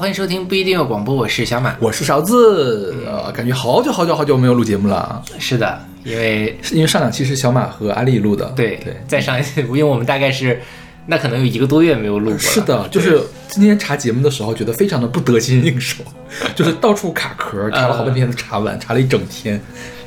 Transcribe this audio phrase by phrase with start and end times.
[0.00, 1.76] 欢迎收听不一定有广播，我是小马。
[1.78, 10.58] 我是勺子，呃，感觉好久好久好久没有录节目了，是的，因为是因为上两期是小马和阿丽录的，对对，再上一次，因为我们大概是
[11.04, 12.38] 那可能有一个多月没有录过了。
[12.38, 16.02] 是的，就是今天查节目的时候，觉得非常的不得心应手，
[16.56, 19.60] 就是到处卡壳，查了好半天才查完，查了一整天。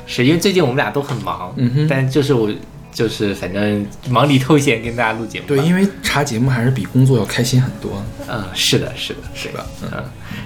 [0.07, 1.87] 是因为最近我们俩都很忙，嗯哼。
[1.87, 2.49] 但就是我
[2.93, 5.47] 就是反正忙里偷闲跟大家录节目。
[5.47, 9.65] 对，因为查节目还是比工作要开心很多，嗯，是的，是的，是吧？
[9.81, 9.89] 嗯，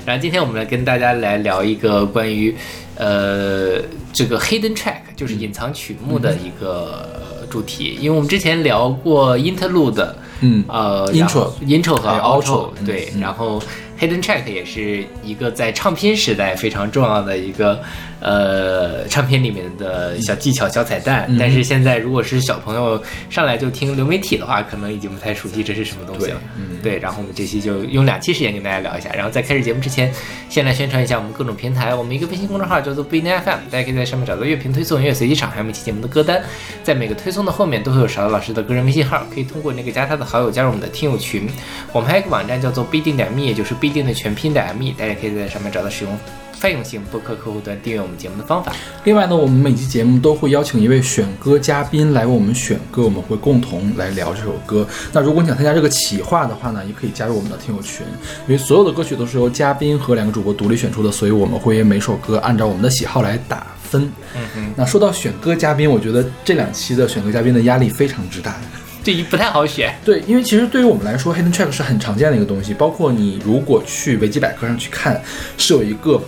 [0.05, 2.55] 然后今天我们来跟大家来聊一个关于
[2.95, 3.79] 呃
[4.13, 10.07] 这个 hidden track，就是隐藏曲目的一个主题，因为我们之前聊过 interlude，
[10.39, 13.61] 嗯呃 intro intro 和还有 outro，outro，嗯对，然后
[13.99, 17.81] hidden track 也是一个在唱片时代非常重要的一个
[18.19, 26.41] 呃唱片里面的小技巧、小彩蛋，嗯但是现在如果是小朋友上来就听流媒体的话，可能已经不太熟悉这是什么东西了。
[26.57, 29.09] 嗯对，然后我们这期就用两期时间跟大家聊一下。
[29.13, 30.13] 然后在开始节目之前，
[30.49, 31.93] 先来宣传一下我们各种平台。
[31.93, 36.41] 我们一个微信公众号叫做不一定 FM，大家可以在上面找到乐评推送、音乐随机场，还有每期节目的歌单。
[36.83, 41.47] 在每个推送的后面都会有勺子老师的个人微信号，可以通过那个加他的好友加入我们的听友群。
[41.91, 46.17] 我们还有一个网站叫做不一定点 me，也就是不一定的全拼点 me，大家可以在上面找到使用
[46.59, 48.73] 泛用型播客客户端订阅我们节目的方法。
[49.03, 54.87] 另外呢，我们每期节目都会邀请一位选歌嘉宾来为我们选歌，我们会共同来聊这首歌。
[55.13, 58.05] 那如果你想参加这个企划的话呢，也可以加入我们的听友群，
[58.47, 64.11] 因为所有的歌曲都是由嘉宾和两个主播独立选出的，所以我们会每首歌按照我们的喜好来打分。
[64.35, 68.59] 嗯嗯，那说到选歌嘉宾，我觉得这两期的选歌嘉宾的压力非常之大。
[69.03, 69.95] 这一不太好选。
[70.03, 75.21] 对，因为其实对于我们来说，hidden track 是很常见的一个东西，包括你如果去维基百科上去看，
[75.57, 76.21] 是有一个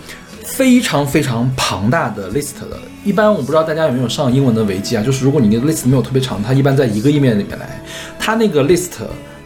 [0.52, 2.78] 非常非常庞大的 list 的。
[3.04, 7.82] 一般我不知道大家有没有上英文的维基啊，就是如果你那个 list 没有特别长，它一般在一个页面里面来，
[8.18, 8.90] 它那个 list。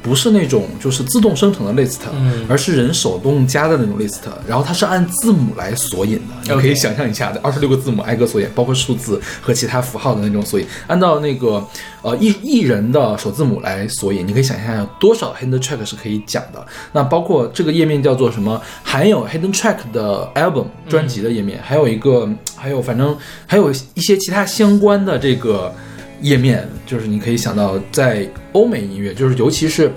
[0.05, 2.45] 不是那种就是自动生成的 list，、嗯。
[2.49, 11.67] 而是人手动加的那种 list，然后它是按字母来索引的，你可以想象一下的，二十六个字母挨个索引，包括数字和其他符号的那种索引，按照那个
[12.03, 16.65] 呃一一人的首字母来索引，你可以想象有多少 hidden track 是可以讲的。
[16.93, 23.17] 那包括这个页面叫做什么，含有 hidden track 的 album 专辑的页面，还有一个还有反正
[23.47, 25.75] 还有一些其他相关的这个
[26.21, 29.91] 页面，就是你可以想到在欧美音乐，就是尤其是。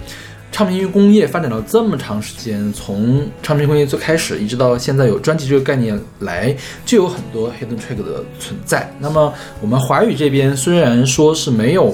[0.49, 8.89] 唱片音乐工业发展到这么长时间，从唱片工业最开始一直到现在有专辑这个概念来，就有很多 hidden track 的存在。
[8.97, 11.93] 那么我们华语这边虽然说是没有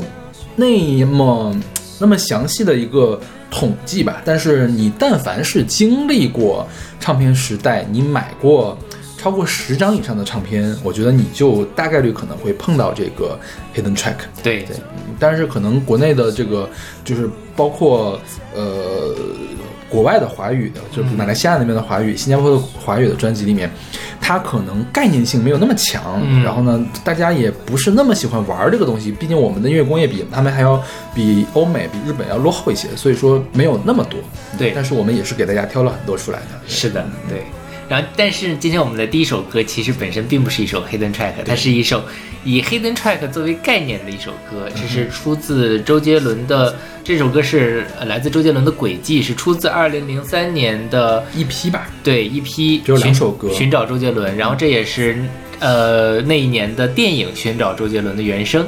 [0.56, 1.54] 那么
[2.00, 3.20] 那么详细的一个
[3.50, 6.66] 统计吧，但是你但凡是经历过
[7.00, 8.78] 唱片时代，你买过
[9.24, 13.40] 超过十张以上的唱片，我觉得你就大概率可能会碰到这个
[13.74, 14.16] hidden track。
[14.44, 14.76] 对对，
[15.18, 16.70] 但是可能国内的这个
[17.06, 18.20] 就是包括
[18.54, 19.16] 呃
[19.88, 23.72] 国外的华语的，就是马来西亚那边的华语、新加坡的华语的专辑里面，
[24.20, 30.84] 它可能概念性没有那么强，嗯然后呢，大家也不是那么喜欢玩这个东西，毕竟我们的音乐工业比他们还要
[31.16, 34.20] 比欧美、比日本要落后一些，所以说没有那么多。
[34.58, 36.60] 对但是我们也是给大家挑了很多出来的。
[36.68, 37.42] 是的，对。
[37.90, 42.04] 然后，但是今天我们的第一首歌其实本身并不是一首 hidden track，它是一首
[42.44, 44.70] 以 hidden track 作为概念的一首歌。
[44.76, 55.22] 这是出自周杰伦的，这首歌是呃来自周杰伦的《轨迹》，是出自二零零三年的一批吧，对一批只有两寻首歌寻找周杰伦，然后这也是
[55.60, 58.66] 呃那一年的电影《寻找周杰伦》的原声。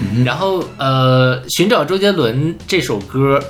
[0.00, 3.42] 嗯然后呃，寻找周杰伦这首歌，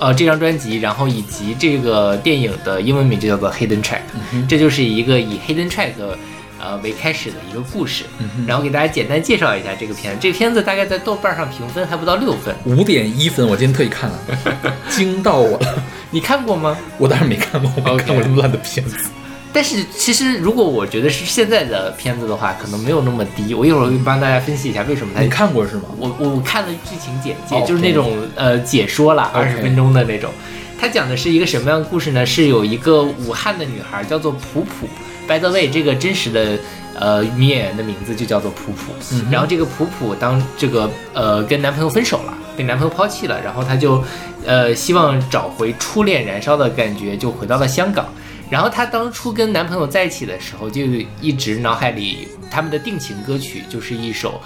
[0.00, 4.00] 呃，这张专辑，然后以及这个电影的英文名就叫做 Hidden Track，、
[4.48, 5.92] 这就是一个以 Hidden Track
[6.58, 8.04] 呃为开始的一个故事。
[8.46, 14.18] 然后给大家简单介绍一下这个片子，这个片子大概在豆瓣上评分还不到六分，五点一分，我今天特意看了，
[14.88, 15.84] 惊到我了。
[16.10, 16.76] 你看过吗？
[16.96, 18.96] 我当然没看过，我没看过这么烂的片子。
[19.52, 23.52] 但是其实如果我觉得是现在的片子的话，可能没有那么低。
[23.52, 25.82] 我一会儿会帮大家分析一下为什么它你看过是吗？
[25.98, 30.30] 我我我看了剧情简介就是那种呃解说了 OK 二十分钟的那种。
[30.80, 32.24] 它讲的是一个什么样的故事呢？
[32.24, 34.88] 是有一个武汉的女孩叫做普普
[35.26, 36.58] ，by the way，这个真实的
[36.98, 38.92] 呃女演员的名字就叫做普普。
[39.12, 44.02] 嗯然后这个普普当这个呃跟男朋友分手了，被男朋友抛弃了，然后她就
[44.46, 48.06] 呃希望找回初恋燃烧的感觉，就回到了香港。
[48.50, 50.82] 然后她当初跟男朋友在一起的时候，就
[51.20, 54.40] 一直脑海里他们的定情歌曲就是一首，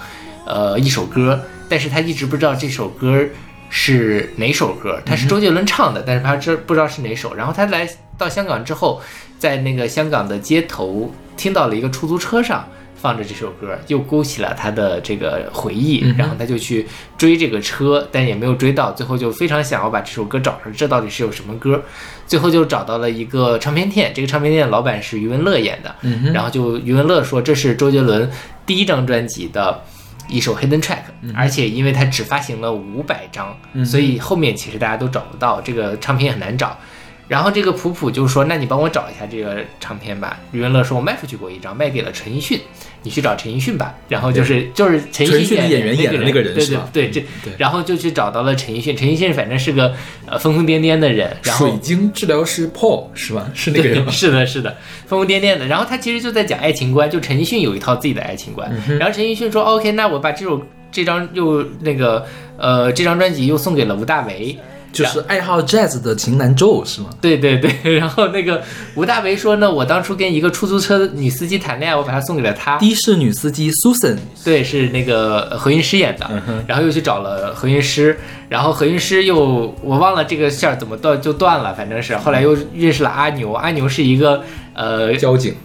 [0.45, 3.27] 呃，一首歌，但是她一直不知道这首歌
[3.69, 7.33] 是哪首歌，它是周杰伦唱的，但是她知不知道是哪首。
[7.33, 9.01] 然后她来到香港之后，
[9.39, 12.65] 在那个香港的街头听到了一个出租车上
[13.05, 16.87] 放着这首歌，又勾起了他的这个回忆，然后他就去
[17.19, 21.79] 追这个车，但也没有追到，最后就非常想要把这首歌找着，这到底是有什么歌？
[22.25, 25.95] 最后就找到了一个唱片店，这个唱片店的老板是余文乐演的，
[26.33, 28.27] 然后就余文乐说这是周杰伦
[28.65, 29.83] 第一张专辑的
[30.27, 31.03] 一首 hidden track，、
[31.35, 36.75] 而且因为他只发行了五百张，嗯所以后面其实大家都找不到，这个唱片很难找。
[37.27, 42.59] 然后这个普普就说：“那你帮我找一下这个唱片吧。”余文乐说：“我卖出去过一张，卖给了陈奕迅，
[43.01, 48.95] 你去找陈奕迅吧。”然后就是就是陈奕迅的演员员演的那个人对是吧对对，这对然后就去找到了陈奕迅。
[48.95, 49.91] 陈奕迅反正是个
[50.27, 53.49] 呃疯疯癫癫的人，然后水晶治疗师 Paul 是吧？
[53.55, 54.11] 是那个人吗？
[54.13, 54.77] 是的，是的，
[55.07, 55.65] 疯疯癫癫的。
[55.65, 58.71] 然后他其实就在讲爱情观，就陈奕迅有一套自己的爱情观。
[58.87, 60.61] 嗯然后陈奕迅说：“OK，那我把这首
[60.91, 62.23] 这张又那个
[62.57, 64.55] 呃这张专辑又送给了吴大维。”
[65.03, 67.09] 就是爱好 jazz 的型男 Joe 是吗？
[67.19, 68.61] 对对对， 然后那个
[68.95, 72.77] 吴大维说呢，我当初跟一个出租车女司机谈恋爱，我把她送给了他。
[72.77, 76.29] 的士女司机 Susan，对，是那个呃何韵诗演的，
[76.67, 78.17] 然后又去找了何韵诗，
[78.49, 84.43] 然后何韵诗又我忘了这个线儿怎么断就断了，反正是后来又认识了阿牛，阿牛是一个
[84.73, 85.55] 呃交警，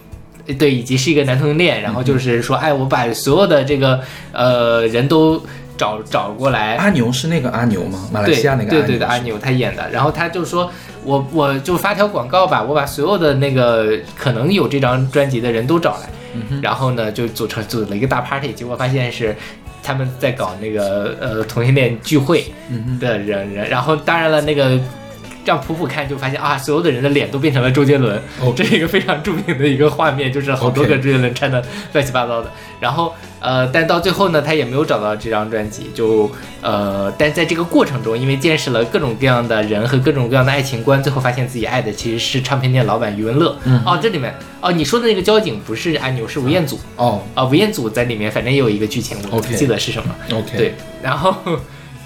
[0.57, 3.99] 对，以及是一个男同性恋，然后就是说，哎，我把所有的这个
[4.31, 5.41] 呃人都
[5.81, 8.07] 找找过来，阿牛是那个阿牛吗？
[8.13, 10.71] 马来西亚那个对对的阿牛他演的，然后他就说
[11.03, 19.35] 我我就发条广告吧，我把所有的那个可能有这张专辑的人都找来，嗯然后呢就组成组了一个大 party，结果发现是。
[19.83, 24.79] 他们在搞那个呃同性恋聚会嗯的人人，然后当然了，那个
[25.43, 28.53] 让普普看就发现啊，所有的人的脸都变成了周杰伦，哦。
[28.55, 32.51] 这是一个非常著名的一个画面，就是好多个周杰伦穿的乱七八糟的。
[32.79, 43.57] 然后呃，但到最后呢，他也没有找到这张专辑，就呃，但在这个过程中，因为见识了各种各样的人和各种各样的爱情观，最后发现自己爱的其实是唱片店老板余文乐。
[43.65, 43.81] 嗯。
[43.85, 46.79] 哦，这里面哦，你说的那个交警不是按钮，是吴彦祖。
[46.95, 47.21] 哦。
[47.35, 50.15] 啊、吴彦祖在里面，反正也有一个剧情，我不记得是什么。
[50.33, 51.35] ，OK，对，然后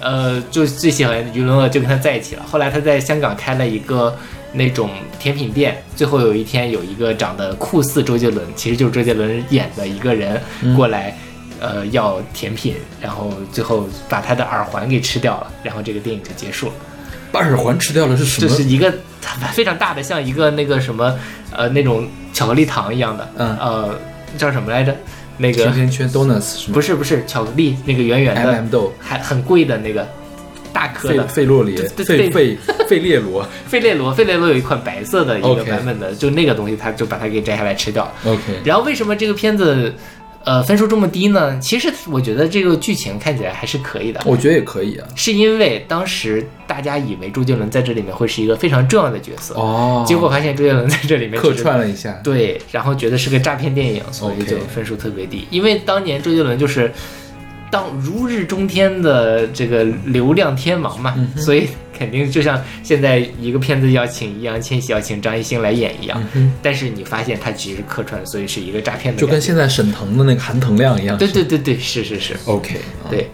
[0.00, 2.42] 呃，就最喜欢余文乐，就跟他在一起了。
[2.50, 4.16] 后来他在香港开了一个
[4.52, 10.40] 那种甜品店，最后有一天有一个长得酷似周杰伦，其实就是周杰伦演的一个人
[10.76, 11.16] 过来。
[11.58, 16.72] 呃，要甜品，然后最后把他的耳环给吃掉了，然后这个电影就结束了。
[17.32, 18.46] 把耳环吃掉了是什么？
[18.46, 18.92] 就是一个
[19.54, 21.18] 非常大的，像一个那个什么
[21.50, 23.98] 呃那种巧克力糖一样的，嗯呃
[24.36, 24.94] 叫什么来着？
[25.38, 26.74] 那个甜甜圈 donuts 是吗？
[26.74, 30.06] 不是不是巧克力，那个圆圆的，M M 豆，还很贵的那个
[30.72, 31.26] 大颗的。
[31.26, 33.46] 费洛里，费费费列罗。
[33.66, 38.10] 费列罗，费列罗有一款白色的一个版本的就那个东西，他就把它给摘下来吃掉。
[38.24, 39.92] ，OK，然后为什么这个片子
[40.46, 41.58] 呃分数这么低呢？
[41.58, 44.22] 其实我觉得这个剧情看起来还是可以的。
[44.24, 45.06] 我觉得也可以啊。
[45.16, 55.46] 是因为当时大家以为周杰伦在这里面会是一个非常重要的角色，哦，结果发现周杰伦在这里面客串了一下，对，然后觉得是个诈骗电影，所以就分数特别低。
[55.50, 56.92] 因为当年周杰伦就是
[57.68, 66.22] 当如日中天的这个流量天王嘛，嗯所以肯定就像现在一个片子要请易烊千玺要请张艺兴来演一样。
[66.34, 71.16] 嗯但是你发现他其实是客串，所以是一个诈骗的就跟现在沈腾的那个韩腾亮一样。
[71.16, 73.28] 对对对对，是是是，，OK，啊对。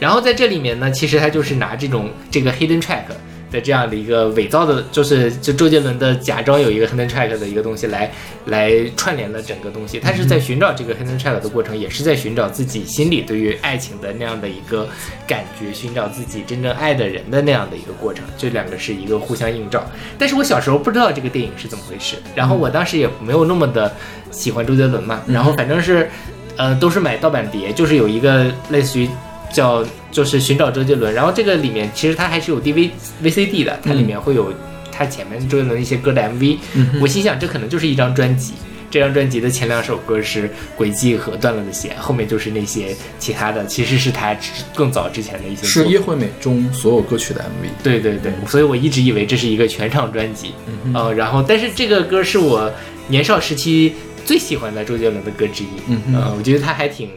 [0.00, 3.04] 然后在这里面呢，其实他就是拿这种这个 hidden track
[3.50, 8.10] 的这样的一个伪造的，就是就周杰伦的假装有一个 hidden track 的一个东西来
[8.46, 9.98] 来串联了整个东西。
[10.00, 14.88] 他是在寻找这个 hidden track 的过程，也是在寻找自己心里对于爱情的那样的一个
[15.26, 18.24] 感觉，寻找自己真正爱的人的那样的一个过程。
[18.36, 19.84] 这两个是一个互相映照。
[20.18, 23.94] 但是我小时候不知道这个电影是怎么回事，然后我当时也没有那么的
[24.30, 26.08] 喜欢周杰伦嘛，然后反正是。
[26.56, 29.08] 呃，都是买盗版碟，就是有一个类似于
[29.54, 32.90] 叫就是寻找周杰伦，然后这个里面其实它还是有 DV
[33.22, 34.52] VCD 的，它里面会有
[34.92, 38.52] 它前面周杰伦一些歌的 MV，、嗯我心想这可能就是一张专辑。
[38.90, 44.36] 这张专辑的前两首歌是《轨迹》和《断了的弦》，后面就是那些其他的，其实是他
[44.72, 45.82] 更早之前的一些作品。
[45.82, 47.82] 是叶惠美中所有歌曲的 MV。
[47.82, 52.70] 对对对，所以我一直以为这是一个全场专辑，嗯呃，然后但是这个歌是我
[53.08, 53.92] 年少时期
[54.24, 56.14] 最喜欢的周杰伦的歌之一，嗯哼。
[56.14, 57.08] 呃，我觉得他还挺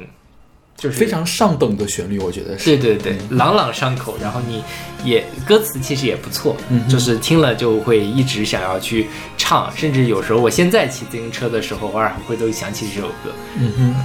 [0.78, 2.66] 就是非常上等的旋律，我觉得是。
[2.66, 4.64] 对对对，朗朗上口，然后你
[5.04, 9.08] 也歌词其实也不错，嗯就是听了就会一直想要去
[9.38, 13.34] 唱，甚至有时候我现在骑自行车的时候，偶尔还会都想起这首歌。
[13.58, 13.96] 嗯哼。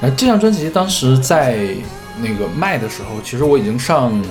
[0.00, 1.68] 那这张专辑当时在
[2.20, 4.22] 那个卖的时候，其实我已经上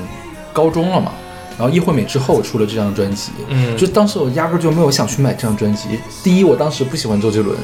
[0.54, 1.12] 高中了嘛。
[1.58, 5.88] 然后叶惠美之后出了这张专辑，嗯就当时我压根儿就没有想去买这张专辑。
[6.22, 7.58] 第一，我当时不喜欢周杰伦，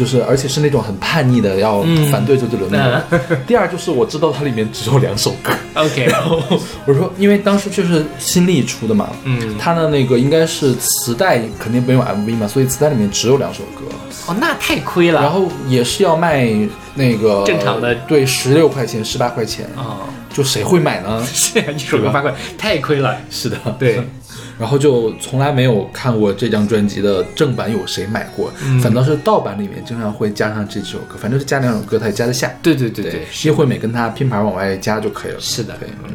[0.00, 3.20] 就是而且是那种很叛逆的要嗯反对周杰伦那种。
[3.46, 6.40] 第二就是我知道它里面只有两首歌，OK，然后
[6.86, 13.84] 我说因为当时就是新力出的嘛，嗯，它的那个应该是磁带肯定没有 MV 嘛，所以磁带里面只有两首歌，
[14.26, 15.20] 哦，那太亏了。
[15.20, 16.48] 然后也是要卖
[16.94, 19.98] 那个正常的对十六块钱十八块钱，哦，
[20.32, 21.22] 就谁会买呢？
[21.30, 23.14] 是啊，一首歌八块，太亏了。
[23.30, 24.00] 是的，对，
[24.60, 32.54] 然后就从来没有看过这张专辑的正版有谁买过，嗯反倒是盗版里面经常会加上这几首歌，反正是加两首歌它也加得下。
[32.62, 35.40] 对对对对对，，叶惠美跟他拼盘往外加就可以了。
[35.40, 36.12] 是的对，嗯。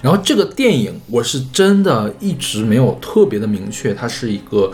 [0.00, 4.72] 然后这个电影我是真的一直没有特别的明确，它是一个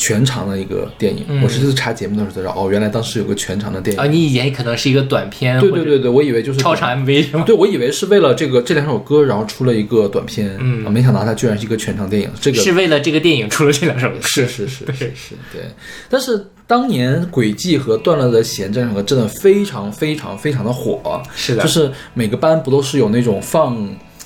[0.00, 1.26] 全长的一个电影。
[1.28, 4.02] 嗯我是这次查节目的时候才知道，哦，原来当时有个全长的电影。
[4.02, 7.44] 啊，你以前可能是一个短片，对对对对，我以为就是超长 MV 是吗？
[7.46, 12.30] 对，我以为是为了这个这两首歌，然后出了一个短片，嗯啊没想到它居然是一个全长电影。
[12.40, 14.16] 这个是为了这个电影出了这两首歌。
[14.22, 15.62] 是是是是是，对。
[16.08, 23.76] 但是当年《轨迹》和《断了的弦》这两首歌真的非常非常非常的火，是的就是每个班不都是有那种放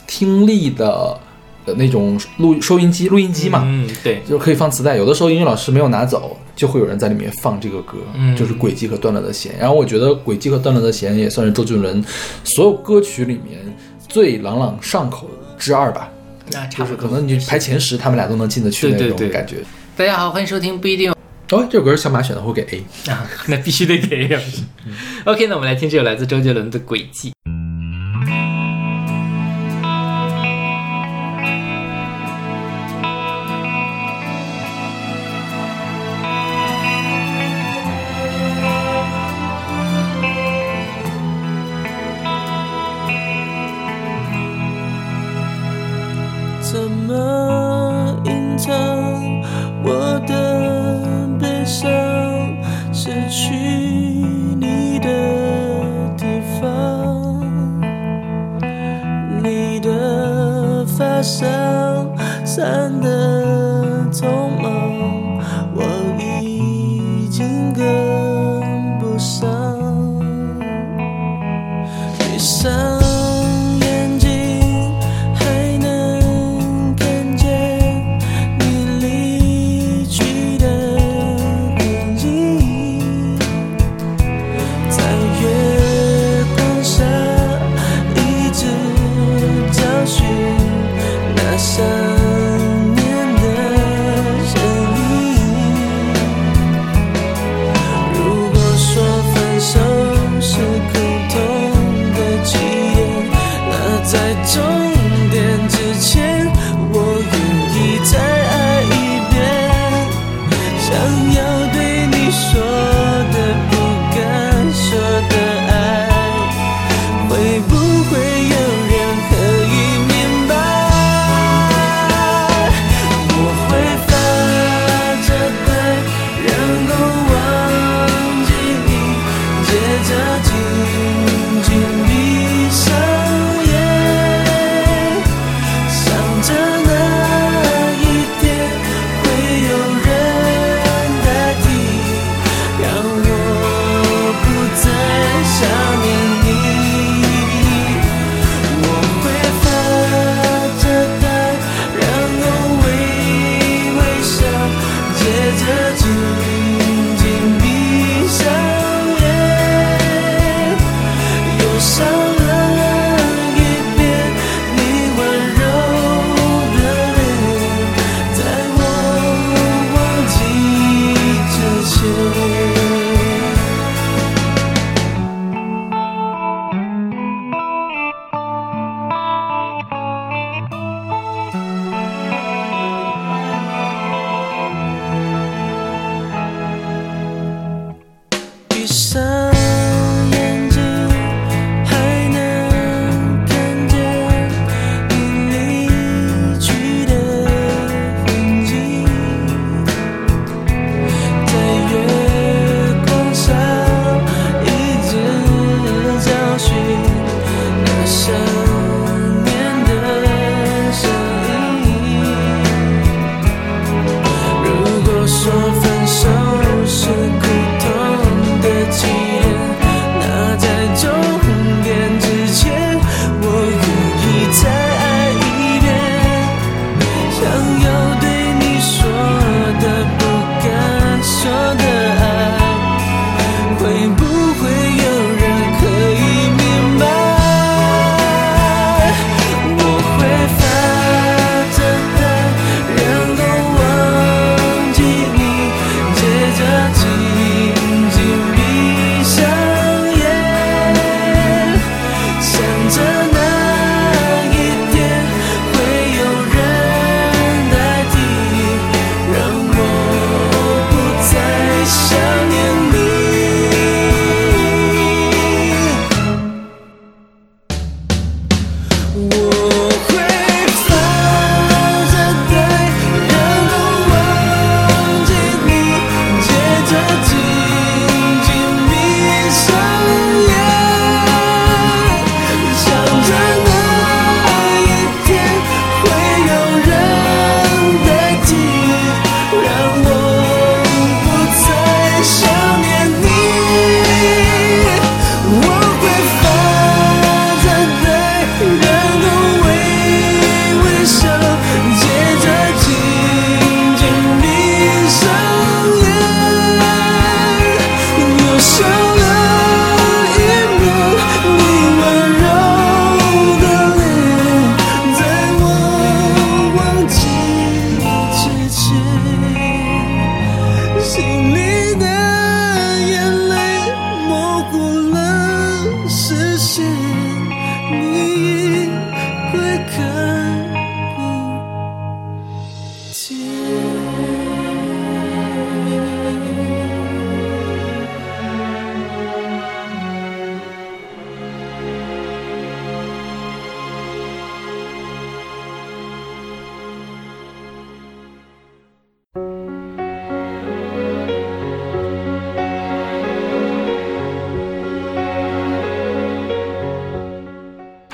[0.06, 1.18] 听力的
[1.66, 3.62] 呃那种录收音机、录音机嘛？
[3.64, 9.52] 嗯，对，就是可以放磁带，有的时候英语老师没有拿走，就会有人在里面放这个歌，嗯就是《轨迹》和《断了的弦》。
[9.59, 12.04] 然后我觉得《轨迹》和《断了的弦》也算是周杰伦
[12.44, 13.61] 所有歌曲里面
[14.09, 16.11] 最朗朗上口之二吧。
[16.52, 17.09] 那差就是不多。
[17.09, 19.56] 可能你排前十，他们俩都能进得去那对对对种感觉。
[19.97, 21.11] 大家好，欢迎收听不一定
[21.50, 23.11] 哦，这首歌是小马选的，会给 A。
[23.11, 24.38] 啊， 那必须得给。
[25.25, 27.30] OK，那我们来听这首来自周杰伦的《轨迹》。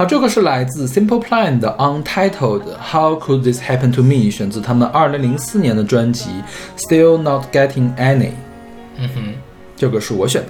[0.01, 6.31] 好，这个是来自 Simple Plan 的 Untitled How Could This Happen to Me，选自他们二零零四年的专辑
[6.79, 8.31] Still Not Getting Any。
[8.97, 9.35] 嗯哼，
[9.77, 10.49] 这个是我选的。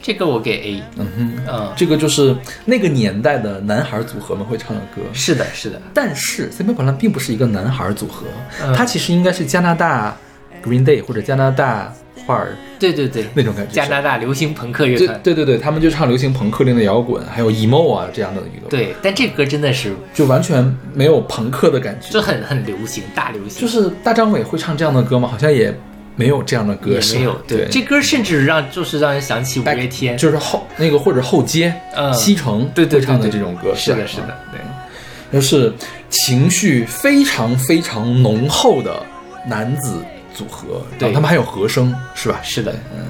[0.00, 0.82] 这个我给 A。
[0.98, 5.02] 嗯哼，嗯，这个就是那个年代的男孩组合们会唱的歌。
[5.12, 8.26] 是的，是的，但是 Simple Plan 并不是一个男孩组合，
[8.62, 10.16] 嗯它其实应该是加拿大
[10.64, 11.92] Green Day 或者加拿大
[12.30, 13.74] 花儿对对对，那种感觉。
[13.74, 15.20] 加拿大流行朋克乐对团。
[15.22, 20.64] 对对对，他们就唱流行朋克、类的摇滚，还有 emo 啊这样的一个，，对，但这歌真的是就完全
[20.94, 22.08] 没有朋克的感觉。
[22.10, 23.60] 就很很流行，大流行。
[23.60, 25.28] 就是大张伟会唱这样的歌吗？
[25.28, 25.74] 好像也
[26.16, 32.12] 没有这样的歌手，也没有，对，这歌甚至让就是让人想起五月天，就是后那个或者后街、嗯。
[32.14, 33.76] 西城对对会唱的这种歌，吧？
[33.76, 35.72] 是的，是的，对，就是
[36.08, 39.02] 情绪非常非常浓厚的
[39.46, 40.02] 男子
[40.40, 42.40] 组合，对他们还有和声，是吧？
[42.42, 43.04] 是的，嗯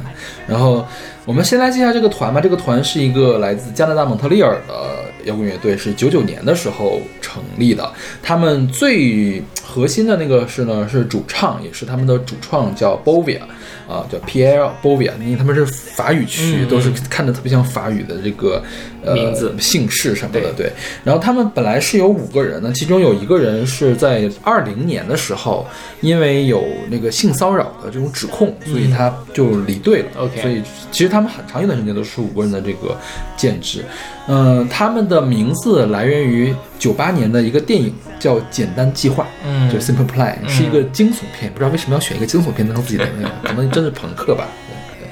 [0.49, 0.85] 然后
[1.25, 2.41] 我们先来介绍这个团吧。
[2.41, 7.89] 这个团是一个来自加拿大蒙特利尔的摇滚乐队，是九九年的时候成立的。
[8.21, 13.43] 他们最核心的那个是呢是主唱，也是他们的主创叫 Bovia，
[13.91, 18.63] 啊，叫 Pierre Bovia，因为他们是法语区，嗯都是看着特别像法语的这个
[19.05, 20.71] 呃名字姓氏什么的，对。
[21.03, 25.67] 然后他们本来是有五个人呢，其中有一个人是在二零年的时候，
[26.01, 30.09] 因为有那个性骚扰的这种指控，所以他就离队了。
[30.19, 32.97] OK 所以其实他们很长一段时间都是五个人的这个
[33.37, 33.85] 建制。
[34.29, 44.47] 嗯、他们的名字来源于九八年的一个电影叫《简单计划》，嗯就 Simple Plan，、是一个惊悚片，不知道为什么要选一个惊悚片当自己的那个，可能真是朋克吧。
[44.69, 45.11] 对对。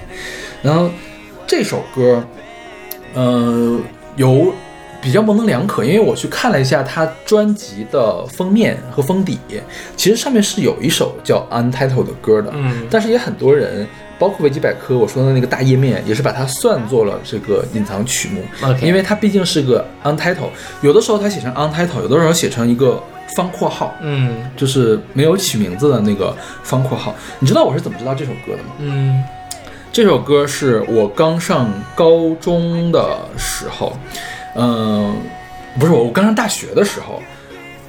[0.63, 0.89] 然后
[1.47, 2.23] 这首歌，
[3.15, 3.81] 呃，
[4.17, 4.53] 有
[5.03, 9.39] 比较模棱两可，因为我去看了一下他专辑的封面和封底，
[9.97, 13.87] 其实上面是有一首叫 Untitled 的歌的，嗯但是也很多人。
[14.19, 18.43] 包括维基百科我说的那个大页面，也是把它算作了这个隐藏曲目
[18.83, 20.51] 因为它毕竟是个 untitled，
[20.83, 23.03] 有的时候它写成 untitled，有的时候写成一个
[23.37, 27.15] 方括号，嗯就是没有起名字的那个方括号。
[27.39, 28.71] 你知道我是怎么知道这首歌的吗？
[28.79, 29.23] 嗯
[29.93, 33.97] 这首歌是我刚上高中的时候，
[34.55, 35.17] 嗯、
[35.79, 37.23] 不是我，我刚上大学的时候。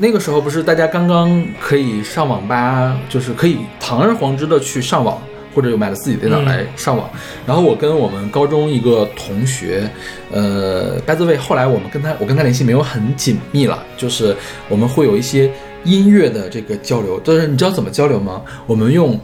[0.02, 5.22] 那个时候不是大家刚刚可以上网吧，就是可以堂而皇之的去上网，
[5.60, 7.10] 或者有买了自己的电脑来上网。
[7.46, 9.90] 然后我跟我们高中一个同学，
[10.32, 14.34] 呃，by the way，后来我们跟他，我跟他联系没有很紧密了，就是
[14.70, 15.52] 我们会有一些
[15.84, 17.22] 音乐的这个交流。
[17.26, 18.42] 但是你知道怎么交流吗？
[18.68, 19.20] 我们用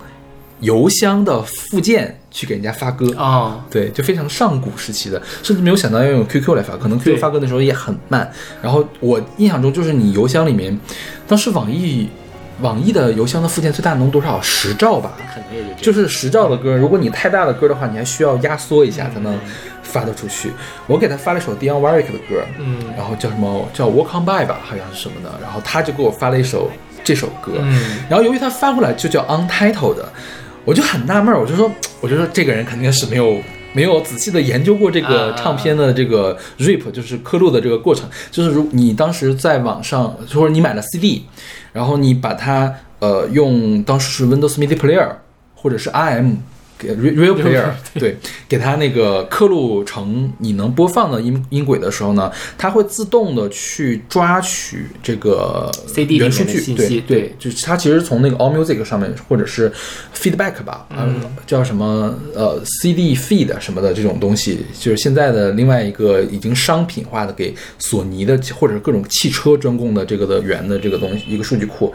[0.60, 3.08] 邮箱的附件去给人家发歌。
[3.17, 8.30] 哦，对，就非常上古时期的，甚至没有想到要用 QQ 来发，可能 QQ 发歌的时候也很慢。
[8.62, 10.78] 然后我印象中就是你邮箱里面，
[11.28, 12.10] 当时网易
[12.62, 14.41] 网易的邮箱的附件最大能多少？
[14.41, 16.76] 十兆吧，可能也就就是十兆的歌。
[16.76, 19.38] 如果你太大的歌的话，你还需要压缩一下才能
[19.84, 20.52] 发得出去。
[20.88, 26.72] 我给他发了一首 Dion Warwick 的歌，嗯然后叫什么叫 Walk On By 吧，好像是什么的，然后他就给我发了一首
[27.04, 29.98] 这首歌，嗯然后由于他发过来就叫 Untitled，
[30.63, 31.70] 我就很纳闷儿，我就说，
[32.02, 33.38] 我就说这个人肯定是没有
[33.75, 41.25] 没有仔细的研究过这个啊唱片的这个 rip，就是刻录的这个过程，就是如你当时在网上，或者你买了 CD，
[41.73, 45.09] 然后你把它呃用当时是 Windows Media Player
[45.53, 46.38] 或者是 RM。
[46.81, 48.17] Real Player 对，
[48.49, 59.71] 给它那个刻录成你能播放的音音轨的时候呢，它会自动的去抓取这个 CD 里原数据，信对息对对，就是它其实从那个 All Music 上面或者是
[60.13, 71.93] Feedback 吧，嗯，叫什么呃 CD feed 什么的这种东西，就是现在的另外一个已经商品化的给索尼的或者是各种汽车专供的这个的源的这个东西一个数据库。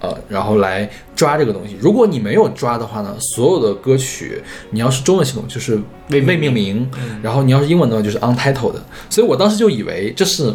[0.00, 1.76] 呃，然后来抓这个东西。
[1.80, 5.80] 如果你没有抓的话呢，所有的歌曲，你要是中文系统就是
[6.10, 6.88] 未未命名，
[7.22, 8.74] 然后你要是英文的话就是 untitled。
[9.10, 10.54] 所以我当时就以为这是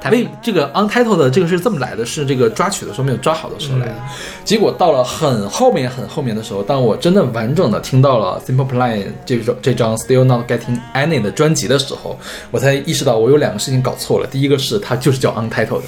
[0.00, 3.92] 他为这个 untitled 的这个是这么来的，是这个抓取的时候没有抓好的时候来的。
[3.92, 4.02] 嗯
[4.44, 12.18] 结果到了很后面很后面的时候，当我真的完整的听到了 Simple Plan 这首这张 Still Not Getting Any 的专辑的时候，
[12.50, 14.26] 我才意识到我有两个事情搞错了。
[14.26, 15.82] 第一个是它就是叫 untitled，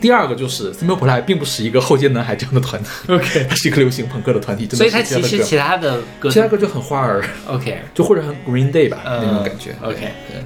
[0.00, 2.88] 第二个就是 Simple Plan 并不是一个后街男孩这样的团体。
[3.08, 7.78] OK 它是一个流行朋克的团体，真的所以它其实其他的歌其他歌就很花儿，OK。
[7.94, 9.74] 就或者很 Green Day 吧、嗯那种感觉。
[9.82, 9.98] OK
[10.30, 10.42] 对。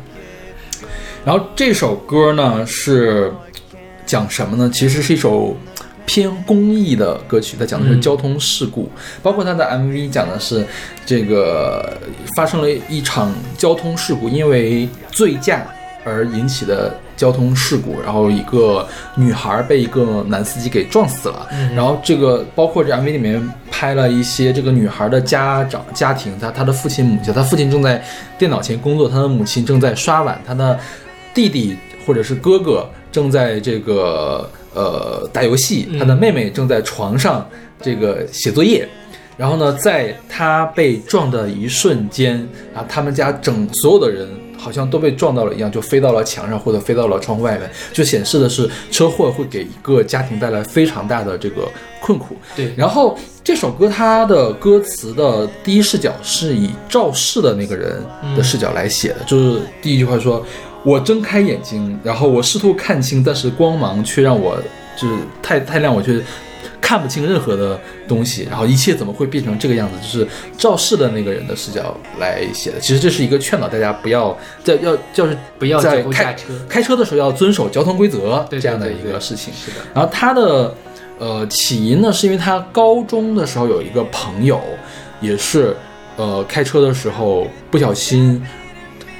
[1.25, 3.33] 然后这首歌呢是
[4.07, 4.71] 讲什么呢？
[4.73, 5.57] 其实是一首
[6.07, 8.01] 偏公益的歌曲，它讲的是嗯。
[8.01, 8.91] 交通事故，
[9.23, 10.65] 包括它的 MV 讲的是
[11.05, 11.99] 这个
[12.37, 15.67] 发生了一场交通事故，因为醉驾
[16.05, 21.46] 而引起的交通事故，然后一个女孩被一个男司机给撞死了。
[21.74, 28.02] 然后这个包括这 MV 里面拍了一些这个女孩的家长家庭，她她的父亲母亲，她父亲正在
[28.38, 30.78] 电脑前工作，她的母亲正在刷碗，她的
[31.35, 31.76] 弟弟
[32.07, 37.44] 或者是哥哥正在这个呃打游戏，她的妹妹正在床上
[37.83, 38.88] 这个写作业。
[39.37, 44.28] 然后呢，在他被撞的一瞬间，啊，他们家整所有的人
[44.59, 51.68] 好像都被撞到了一样，就飞到了墙上或者飞到了窗户外面，就显示的是车祸会给一个家庭带来非常大的这个
[52.01, 52.37] 困苦。
[52.57, 58.05] 对然后这首歌它的歌词的第一视角是以肇事的那个人
[58.37, 60.44] 的视角来写的，就是第一句话说
[60.85, 64.59] ：“我睁开眼睛，然后我试图看清，但是光芒却让我
[65.01, 66.21] 就是太太亮，我却
[66.81, 69.97] 看不清任何的东西，然后一切怎么会变成这个样子？
[70.01, 72.81] 就是肇事的那个人的视角来写的。
[72.81, 76.37] 其实这是一个劝导大家不要在要就是不要在开
[76.69, 79.53] 开车的时候要遵守交通规则这样的一个事情。
[79.55, 80.75] 是的，然后他的
[81.19, 84.61] 呃起因呢，是因为他高中的时候有一个朋友，
[85.21, 85.77] 也是
[86.17, 88.43] 呃开车的时候不小心。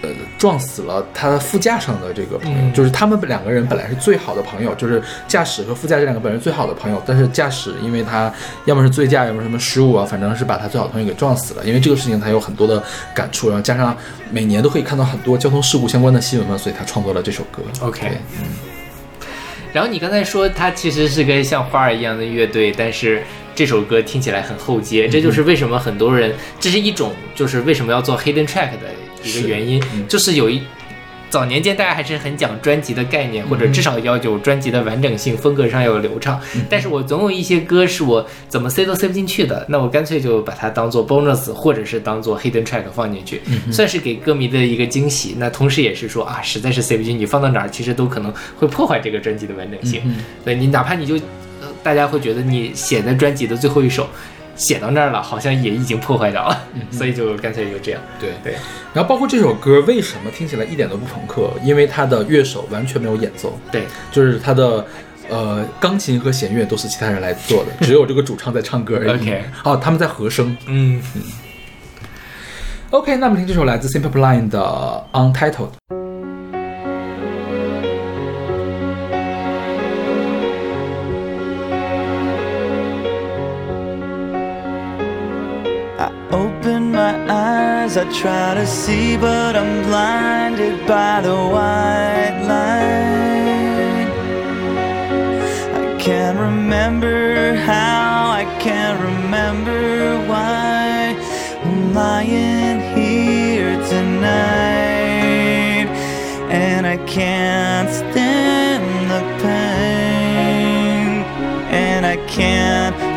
[0.09, 8.33] 呃，撞死了他副驾上的这个朋友，嗯就是他们两个人本来是最好的朋友，就是驾驶和副驾这两个本来是最好的朋友，但是驾驶因为他
[8.65, 11.65] 要么是醉驾，要么什么失误啊，反正是把他最好的朋友给撞死了。
[11.65, 12.83] 因为这个事情他有很多的
[13.15, 13.97] 感触，然后加上
[14.31, 17.63] 每年都可以看到很多交通事故相关的新闻嘛，所以他创作了这首歌。
[17.81, 18.47] OK 嗯
[19.71, 23.23] 然后你刚才说他其实是跟像花儿一样的乐队，但是
[23.55, 28.89] 这首歌听起来很后街，这就是为什么很多人，这是一种就是为什么要做 hidden track 的
[29.25, 30.63] 一个原因，嗯就是有一。
[31.31, 36.41] 早年间大家还是很讲专辑的概念，或者至少要有专辑的完整性，风格上要有流畅。
[36.71, 45.35] 但是我总有一些歌是我怎么塞都塞不进去的，那我干脆就把它当做 bonus，或者是当做 hidden track 放进去，算是给歌迷的一个惊喜。
[45.37, 50.01] 那同时也是说啊，实在是塞不进去，你放到哪儿其实都可能会破坏这个专辑的完整性。
[50.47, 51.17] 对你哪怕你就，
[51.61, 54.09] 呃大家会觉得你写在专辑的最后一首。
[54.59, 58.01] 写到那儿了，好像也已经破坏掉了，所以就干脆就这样。
[58.21, 58.53] 对对，
[58.93, 61.51] 然后包括这首歌为什么听起来一点都不朋克？
[61.63, 64.85] 因为它的乐手完全没有演奏，对，就是它的
[65.31, 69.21] 呃钢琴和弦乐都是其他人来做的，只有这个主唱在唱歌而已。
[69.23, 70.57] OK 哦，他们在和声。
[70.67, 71.01] 嗯
[72.91, 76.08] ，OK，那么听这首来自 Simple Plan 的 Untitled。
[87.99, 94.07] I try to see, but I'm blinded by the white light.
[95.75, 101.17] I can't remember how, I can't remember why
[101.65, 105.89] I'm lying here tonight,
[106.53, 111.25] and I can't stand the pain,
[111.73, 113.08] and I can't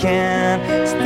[0.00, 0.99] can't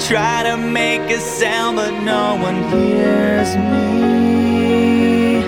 [0.00, 5.44] try to make a sound, but no one hears me.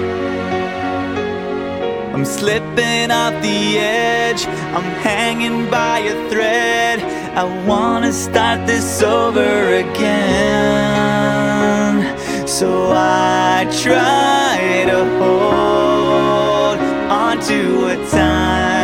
[2.15, 4.47] I'm slipping off the edge.
[4.47, 7.01] I'm hanging by a thread.
[7.37, 11.17] I wanna start this over again.
[12.47, 16.79] So I try to hold
[17.11, 18.76] on to a time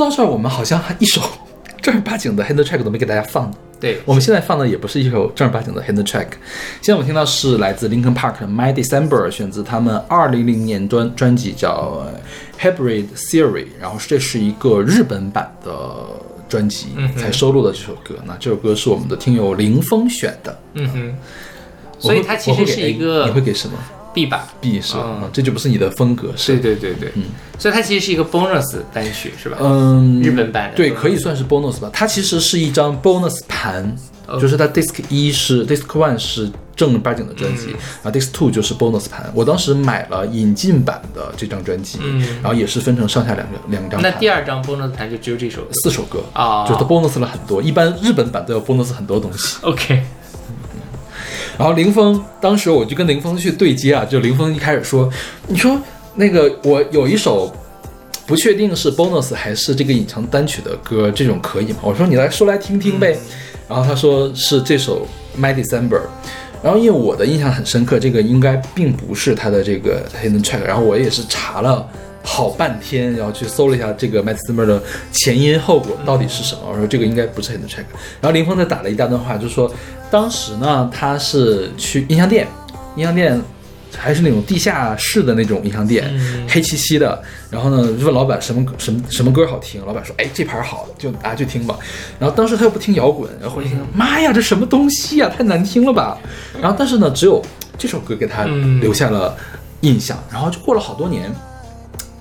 [0.00, 1.20] 说到这儿，我们好像还一首
[1.82, 3.56] 正儿八经的 hidden track 都没给大家放呢。
[3.78, 6.28] 对，我们现在放的也不是一首正儿八经的 hidden track，
[6.80, 12.02] 现在我们听到是来自 Linkin Park 的《My December》，选自他们二零零年专专辑叫
[12.62, 15.70] 《Hybrid Theory》，然后这是一个日本版的
[16.48, 18.14] 专辑才收录的这首歌。
[18.24, 21.14] 那这首歌是我们的听友林峰选的，嗯哼，
[21.98, 23.74] 所以它其实是一个你会给什么
[24.12, 24.94] B 吧？B 是？
[25.32, 27.24] 这就不是你的风格，是对对对对，嗯
[27.58, 29.58] 所以它其实是一个 bonus 单曲是吧？
[29.60, 31.90] 嗯，日本版的对，嗯可以算是 bonus 吧。
[31.92, 33.94] 它其实是一张 bonus 盘，
[34.26, 39.30] 哦就是它 disc 一是 disc one 是正儿八经的专辑，嗯然后 disc two 就是 bonus 盘。
[39.34, 44.00] 我当时买了引进版的这张专辑，嗯然后也是分成上下两个两张。
[44.02, 47.62] 那第二张 bonus 盘就只有这首四首歌啊就它 bonus 了很多。
[47.62, 49.58] 一般日本版都要 bonus 很多东西。
[49.60, 50.02] OK，
[51.58, 55.10] 然后林峰，当时我就跟林峰去对接啊，就林峰一开始说，
[55.46, 55.78] 你说
[56.14, 57.52] 那个我有一首
[58.26, 61.78] 不确定是 bonus 还是这个隐藏单曲的歌，这种可以吗？
[61.82, 63.16] 我说你来说来听听呗。
[63.68, 65.06] 然后他说是这首
[65.38, 66.00] My December。
[66.62, 70.62] 然后因为我的印象很深刻，这个应该并不是他的这个 hidden track。
[70.62, 71.88] 然后我也是查了
[72.22, 76.62] 好半天，然后去搜了一下这个 My December 的前因后果到底是什么。
[76.70, 77.84] 我说这个应该不是 hidden track。
[78.20, 79.72] 然后林峰再打了一大段话，就说
[80.10, 82.46] 当时呢他是去音像店，
[82.96, 83.40] 音像店
[83.96, 87.20] 还是那种地下室的那种音像店，嗯黑漆漆的。
[87.50, 91.76] 然后呢，就问老板什么什么什么歌好听，老板说，哎，这盘好，就啊就听吧。
[92.18, 96.16] 然后当时他又不听摇滚，然后回去听，妈呀，这什么东西呀，太难听了吧。
[96.60, 97.42] 然后但是呢，只有
[97.76, 99.36] 这首歌给他嗯留下了
[99.80, 100.16] 印象。
[100.30, 101.28] 然后就过了好多年，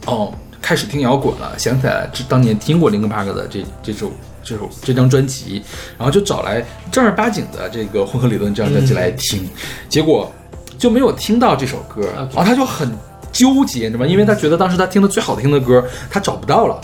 [0.10, 4.12] 哦，开始听摇滚了，想起来这当年听过林肯帕克的这这首
[4.44, 5.62] 这首这张专辑，
[5.98, 9.48] 然后就找来正儿八经的这个混合理论这张专辑来听，
[9.88, 10.32] 结果
[10.78, 12.90] 就没有听到这首歌，然后他就很
[13.32, 14.08] 纠结，你知道吗？
[14.08, 16.82] 因为他觉得当时他听的最好听的歌他找不到了，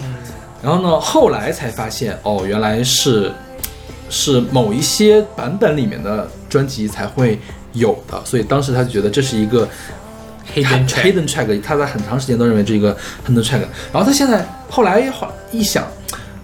[0.62, 3.32] 然后呢，后来才发现哦，原来是
[4.10, 7.40] 是某一些版本里面的专辑才会
[7.74, 9.68] 有的，所以当时他就觉得这是一个
[10.54, 12.96] Hidden track hidden track，他在很长时间都认为这个
[13.28, 15.12] hidden track，然后他现在后来
[15.52, 15.86] 一想，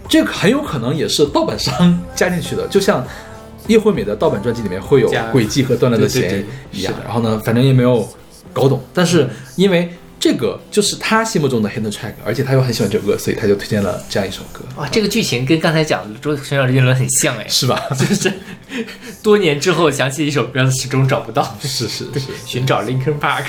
[0.09, 3.05] 这个很有可能也是盗版商 加进去的，就像
[3.67, 8.07] 叶惠美的盗版专辑里面会有轨迹和断裂的弦一样，然后呢，反正也没有
[8.51, 9.89] 搞懂，但是因为
[10.21, 17.81] 这个就是他心目中的 hidden track，而且他又很喜欢这首歌，所以他就推荐了这样一首歌，哇，这个剧情跟刚才讲的周寻找周杰伦很像哎，是吧？
[17.89, 18.31] 就是
[19.23, 22.19] 多年之后想起一首歌，始终找不到，是是是。
[22.45, 23.45] 寻找 Linkin Park。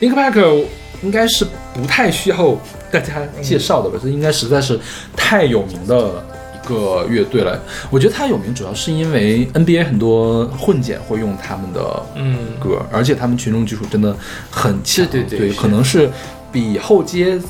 [0.00, 0.64] ，Linkin Park
[1.04, 4.00] 应该是不太需要大家介绍的吧？
[4.02, 4.80] 这应该实在是
[5.16, 6.29] 太有名的一
[6.74, 7.60] 个乐队了。
[7.90, 12.36] 我觉得他有名主要是因为 NBA 很多混剪会用他们的嗯。
[12.58, 14.14] 歌，而且他们群众基础真的
[14.50, 16.10] 很强，对对对对可能是
[16.52, 17.46] 比后街次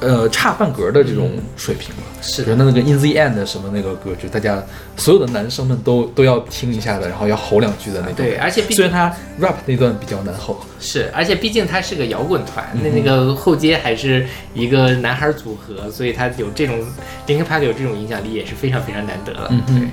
[0.00, 2.02] 呃差半格的这种水平吧。
[2.20, 4.62] 是比如那个 In the End 什么那个歌，就大家
[4.96, 8.16] 所有的男生们都都要听一下的，然后要吼两句的那种。
[8.16, 16.78] 对而且虽然他 rap 那段比较难吼，是，而且毕竟他是个摇滚团，嗯那那个后街还是一个男孩组合，所以他有这种
[17.26, 19.48] Linkin Park 有这种影响力也是非常非常难得了。
[19.50, 19.88] 嗯对，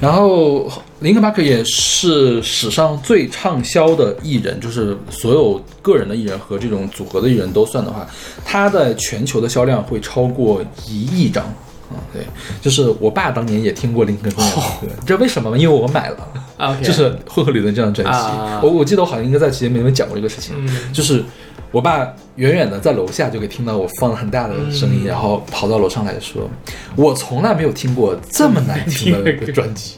[0.00, 0.70] 然后
[1.04, 8.08] 林肯帕克也是史上最畅销的艺人，就是所有个人的艺人和这种组合的艺人都算的话，
[8.42, 11.44] 他的全球的销量会超过一亿张。
[11.90, 12.22] 啊、对，
[12.60, 15.56] 就是我爸当年也听过林肯公园的歌，你知道为什么吗？
[15.56, 18.12] 因为我买了， 就是《混合理论》这张专辑。
[18.12, 21.22] 啊我我记得我好像应该在节目里面讲过这个事情，嗯就是
[21.70, 21.98] 我爸
[22.36, 26.48] 远远的在楼下就可以听到我放了很大的声音，嗯然后跑到楼上来说
[26.96, 29.96] ：“我从来没有听过这么难听的一个专辑，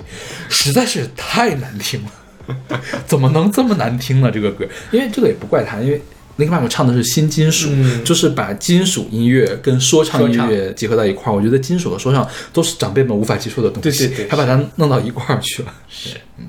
[0.49, 4.31] 实在是太难听了， 怎么能这么难听呢？
[4.31, 6.03] 这个歌，因为这个也不怪他，因为。
[6.37, 11.37] 林肯帕克唱的是新金属，嗯就是把金属音乐跟说唱音乐结合在一块儿。
[11.37, 15.72] 我觉得金属和说唱都是长辈们无法接受的东西，对对对还把它弄到一块儿去了。
[15.88, 16.46] 是，嗯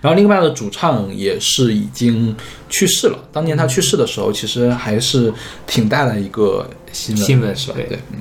[0.00, 2.36] 然后另外的主唱也是已经
[2.68, 3.18] 去世了。
[3.32, 5.32] 当年他去世的时候，其实还是
[5.66, 7.74] 挺大的一个新闻，新闻是吧？
[7.74, 8.18] 对对，嗯。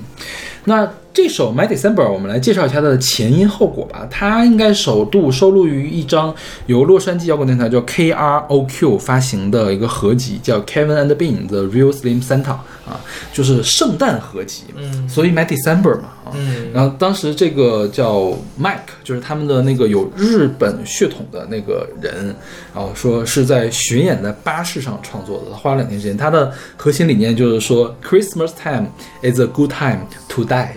[0.63, 4.07] 那这首《My December》，我们来介绍一下它的前因后果吧。
[4.09, 6.33] 它应该首度收录于一张
[6.65, 12.99] 由洛杉矶摇滚电台叫 KROQ 发行的一个合集，叫《Kevin and Bean: The Real Slim Santa》啊，
[13.31, 14.63] 就是圣诞合集。
[14.75, 22.35] 嗯所以《My December》嘛，啊，嗯然后当时这个叫 Mike，就是他们的那个有日本血统的那个人，
[22.73, 26.17] 然后说是在巡演的巴士上创作的，花了两天时间。
[26.17, 28.87] 他的核心理念就是说，Christmas time
[29.21, 30.69] is a good time to die，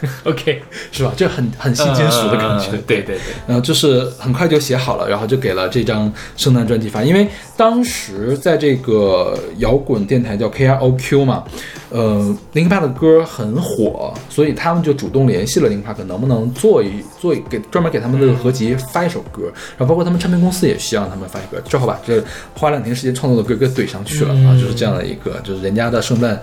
[0.24, 1.12] OK，是吧？
[1.16, 2.70] 就很很新金属的感觉。
[2.72, 11.44] 嗯对对对，然后就是很快就写好了，然后就给了这张圣诞专辑发，因为当时在这个摇滚电台叫 KROQ 嘛，
[11.90, 19.44] 呃，Linkin Park 的歌很火，所以他们就主动联系了 Linkin Park，能不能做一做一给专门给他们的合集发一首歌，
[19.76, 22.22] 然后包括他们唱片公司也希望他们发一首歌，正好把这
[22.54, 26.40] 花两天时间创作的歌给怼上去了啊，就是这样的一个，就是人家的圣诞。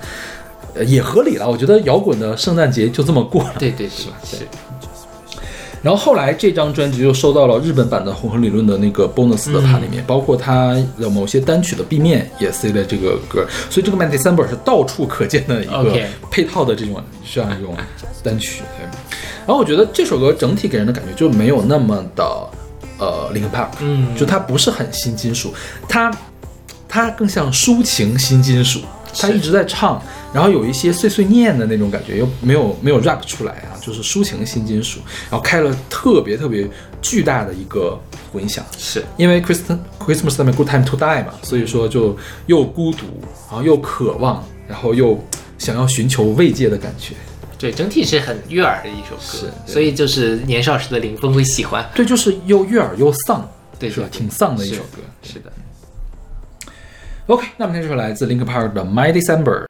[0.73, 3.55] 呃，也合理了，我觉得摇滚的圣诞节就这么过了。
[3.59, 4.17] 对对是吧？
[4.23, 4.37] 是，
[5.81, 15.93] 然后后来这张专辑又收到了日本版的《红河理论》的那个 bonus 的盘里面，包括它的某些单曲的 B 面也塞了这个歌，所以这个 Man December 是到处可见的一个
[16.31, 17.75] 配套的这种这样一种
[18.23, 18.63] 单曲。
[18.77, 18.85] 对，
[19.45, 22.23] 然后我觉得这首歌整体给人的感觉就没有那么的
[22.97, 24.15] 呃 Linkin Park，嗯。
[24.15, 25.53] 就它不是很新金属，
[25.89, 26.09] 它
[26.87, 28.79] 它更像抒情新金属，
[29.17, 30.01] 它一直在唱，
[30.33, 34.99] 然后有一些碎碎念的那种感觉，又没有没有 rap 出来啊，就是抒情新金属，
[35.29, 36.67] 然后开了特别特别
[37.01, 37.99] 巨大的一个
[38.31, 38.65] 混响。
[38.77, 43.05] 是因为 Christmas Christmas time good time to die 嘛，所以说就又孤独，
[43.49, 45.23] 然后又渴望，然后又
[45.57, 47.13] 想要寻求慰藉的感觉。
[47.59, 51.89] 对，整体是很悦耳的一首歌，是所以就是年少时的林峰会喜欢。
[51.95, 53.49] 对，就是又悦耳又丧，
[53.79, 54.07] 对是吧？
[54.11, 54.97] 挺丧的一首歌。
[55.21, 55.52] 是的。
[57.32, 59.64] OK，那么这首来自 Linkin Park 的《My December》。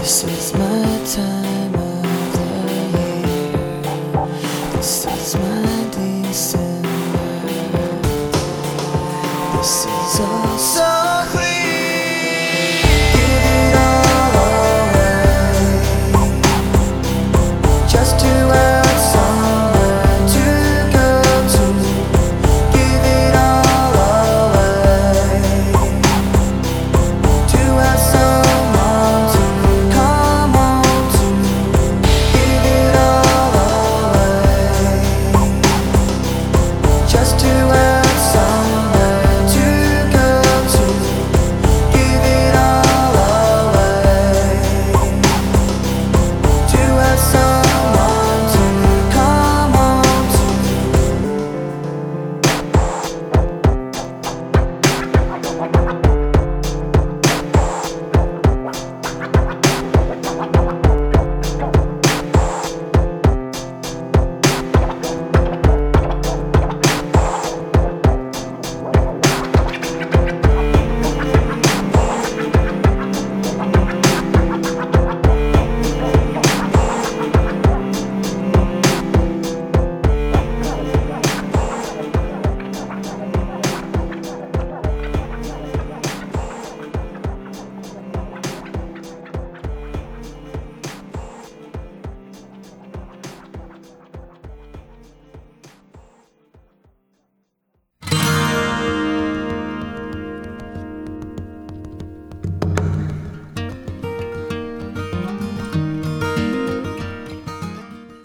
[0.00, 2.44] This is my time of the
[2.96, 4.22] year.
[4.72, 5.59] This is my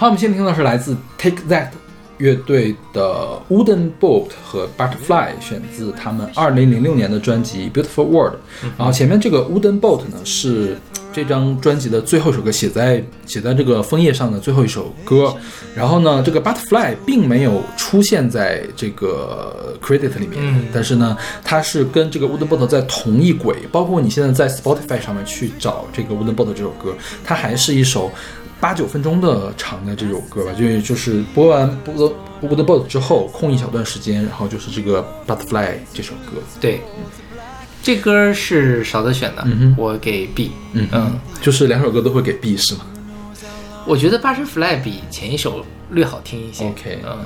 [0.06, 1.70] 好，我们现在听到的是来自 Take That
[2.20, 8.36] 乐队的 Wooden Boat 和 Butterfly，选自他们2006年的专辑 Beautiful World。
[8.78, 10.78] 然后前面这个 Wooden Boat 呢是
[11.12, 15.36] 这张专辑的最后一首歌，写在写在这个枫叶上的最后一首歌。
[15.76, 23.56] 然后呢，这个 Butterfly 并没有出现在这个 credit 里面，嗯但是呢，它是跟这个 Wooden Boat 在同一轨。
[23.72, 26.94] 包括你现在在 Spotify 上面去找这个 Wooden Boat 这首歌，
[27.24, 28.12] 它还是一首。
[28.60, 36.42] 八九分钟的长的这首歌吧，就就是播完《Wooden Wooden Boat》之后，空一小段时间，然后就是这个《Butterfly》这首歌。
[36.60, 36.82] 对，
[37.84, 40.52] 这歌是勺子选的，嗯哼我给 B。
[40.74, 42.82] 嗯嗯，就是两首歌都会给 B 是吗？
[43.86, 46.66] 我觉得《Butterfly》比前一首略好听一些。
[46.66, 47.26] OK，嗯，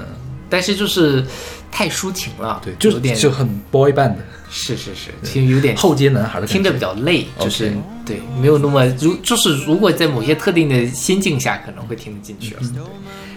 [0.49, 1.25] 但是就是
[1.71, 4.17] 太抒情了，对，就有点就很 boy band 的
[4.49, 7.71] 是是是，其实有点后街男孩听着比较累，就是
[8.05, 12.61] 对，没有那么如就是如果在某些特定的心境下，可能会听得进去了。
[12.63, 12.73] 嗯。
[12.73, 12.83] 对，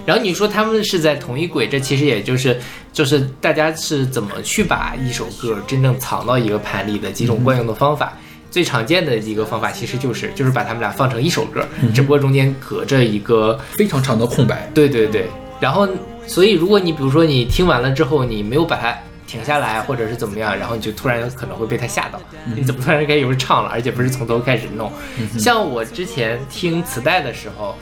[0.06, 2.58] 然后你说他们是在同一轨，这其实也就是
[2.92, 8.16] 就是大家是怎么去把一首歌真正藏到一个盘里的几种惯用的方法。
[8.50, 14.70] 最常见的一个方法其实就是就是把他们俩放成一首歌，嗯只不过中间隔着一个非常长的空白。
[14.74, 15.26] 对对对，
[15.58, 15.88] 然后
[16.26, 18.96] 所以如果你比如说你听完了之后，你没有把它
[19.26, 22.20] 停下来，或者是怎么样，然后你就突然有可能会被它吓到，
[22.54, 24.92] 你怎么突然开始有人唱了，而且不是从头开始弄。
[25.38, 27.76] 像我之前听磁带的时候，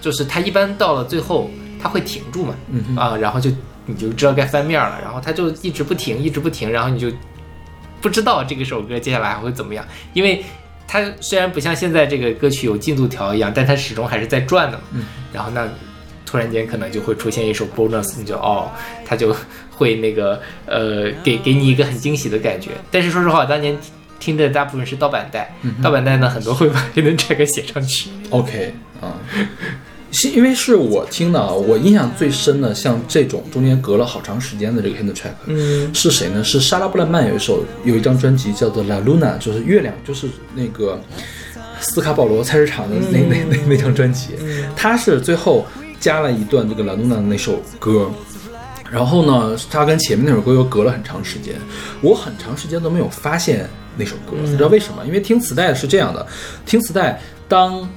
[0.00, 2.54] 就是它一般到了最后，它会停住嘛，
[2.96, 3.50] 啊，然后就
[3.86, 7.10] 你就知道该翻面了，然后它就一直不停，一直不停，然后你就
[8.00, 10.44] 不知道这个首歌接下来还会怎么样，因为
[10.88, 14.84] 它虽然不像现在这个歌曲有进度条一样，但它始终还是在转的嘛。
[15.32, 15.68] 然后那
[16.36, 18.70] 突然间可能就会出现一首 bonus，你就哦，
[19.06, 19.34] 他就
[19.70, 22.72] 会那个呃给给你一个很惊喜的感觉。
[22.90, 23.74] 但是说实话，当年
[24.20, 28.10] 听的大部分是盗版带，盗版带呢很多会把 hidden track 写上去。
[28.28, 29.16] OK 啊，
[30.12, 36.44] 是 因为是我听的啊，我印象最深的，像这种中间隔了好长时间的这个 hidden track，嗯是谁呢？
[36.44, 41.00] 是莎拉布莱曼有一首有一张专辑叫做《La Luna》，就是月亮，就是那个
[41.80, 44.32] 斯卡保罗菜市场的那、那那那张专辑，
[44.76, 45.66] 他是最后
[46.00, 48.10] 加了一段这个《La Luna》的那首歌。
[48.88, 51.56] 然后呢，它跟前面那首歌又隔了很长时间，
[52.00, 55.04] 我很长时间都没有发现那首歌，你知道为什么？
[55.04, 56.24] 因为听磁带是这样的，
[56.64, 57.88] 听磁带当呃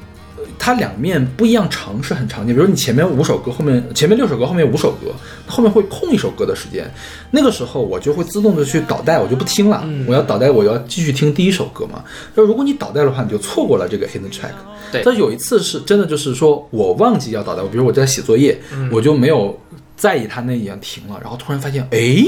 [0.60, 5.12] 它两面不一样长是很常见，比如你前面五首歌，后面前面六首歌，后面五首歌，
[5.47, 6.86] 后面会空一首歌的时间，
[7.32, 12.03] 那个时候我就会自动的去倒带，我就不听了，我要倒带，我要继续听第一首歌嘛。
[12.36, 14.51] 那如果你倒带的话，你就错过了这个 hidden track。
[14.91, 18.60] 对但有一次是真的，就是说我忘记要倒带，比如我在写作业，
[18.91, 19.57] 我就没有
[19.99, 22.23] 在意他那一样停了，然后突然发现，哎，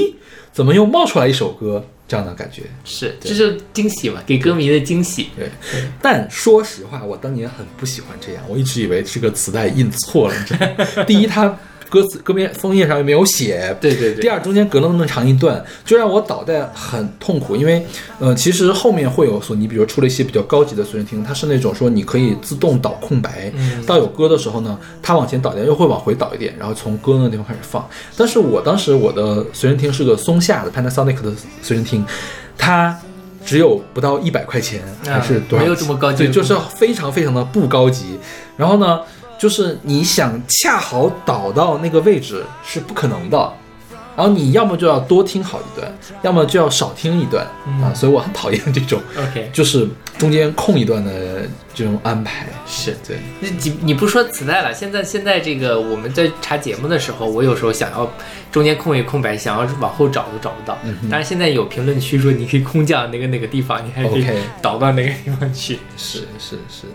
[0.52, 1.84] 怎么又冒出来一首歌？
[2.06, 2.64] 这样的感觉。
[2.84, 5.28] 是，这就是惊喜嘛，给歌迷的惊喜。
[5.34, 5.48] 对，
[6.02, 11.04] 但说实话，我当年很不喜欢这样，我一直以为这个磁带印错了，你知道？
[11.08, 11.58] 第一，它
[11.92, 17.86] 歌词歌边枫叶上又没有写，对对对第二，中间隔了那么长一段，就让我倒带很痛苦，因为
[18.18, 23.52] 呃，其实后面会有索尼，比如出了一些比较高级的随身听，它是那种说你可以自动导空白，
[23.86, 27.86] 到有歌的时候呢，它往前导一点，又会往回导一点，然后从歌那个地方开始放。
[28.16, 31.30] 但是我当时我的随身听是个松下的 Panasonic 的
[31.60, 32.02] 随身听，
[32.56, 32.98] 它。
[33.44, 35.64] 只有不到一百块钱，还是多少钱？
[35.64, 38.16] 没有这么高级对，就是非常非常的不高级。
[38.56, 39.00] 然后呢，
[39.42, 43.52] 就是你想恰好导到那个位置是不可能的，
[44.16, 47.44] 然后你要么就要多听好一段，要么就要少听一段、
[47.82, 51.42] 啊，所以我很讨厌这种 OK，就是中间空一段的
[51.74, 52.46] 这种安排。
[52.68, 58.08] 是对，那你你不说磁带了，现在现在这个我们在查节目的时候，我有时候想要
[58.52, 60.78] 中间空一空白，想要往后找都找不到。
[60.84, 64.24] 嗯哼当然现在有评论区说你可以空降那个哪个地方，你还可以
[64.62, 65.80] 导到那个地方去。
[65.96, 66.86] 是是是。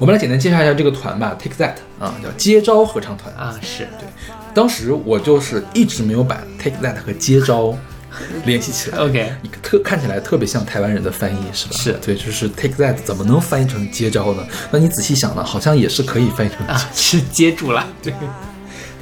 [0.00, 3.34] 我们来简单介绍一下这个团吧，Take That 啊，叫接招合唱团。
[3.34, 4.08] 啊，是对
[4.54, 7.76] 当时我就是一直没有把 Take That 和接招
[8.46, 8.96] 联系起来。
[8.96, 11.72] OK，一个特看起来特别像台湾人的翻译是吧？
[11.76, 14.42] 是对，就是 take that 怎么能翻译成接招呢？
[14.70, 16.66] 那你仔细想呢，好像也是可以翻译成。
[16.66, 17.86] 啊，是接住了。
[18.02, 18.14] 对，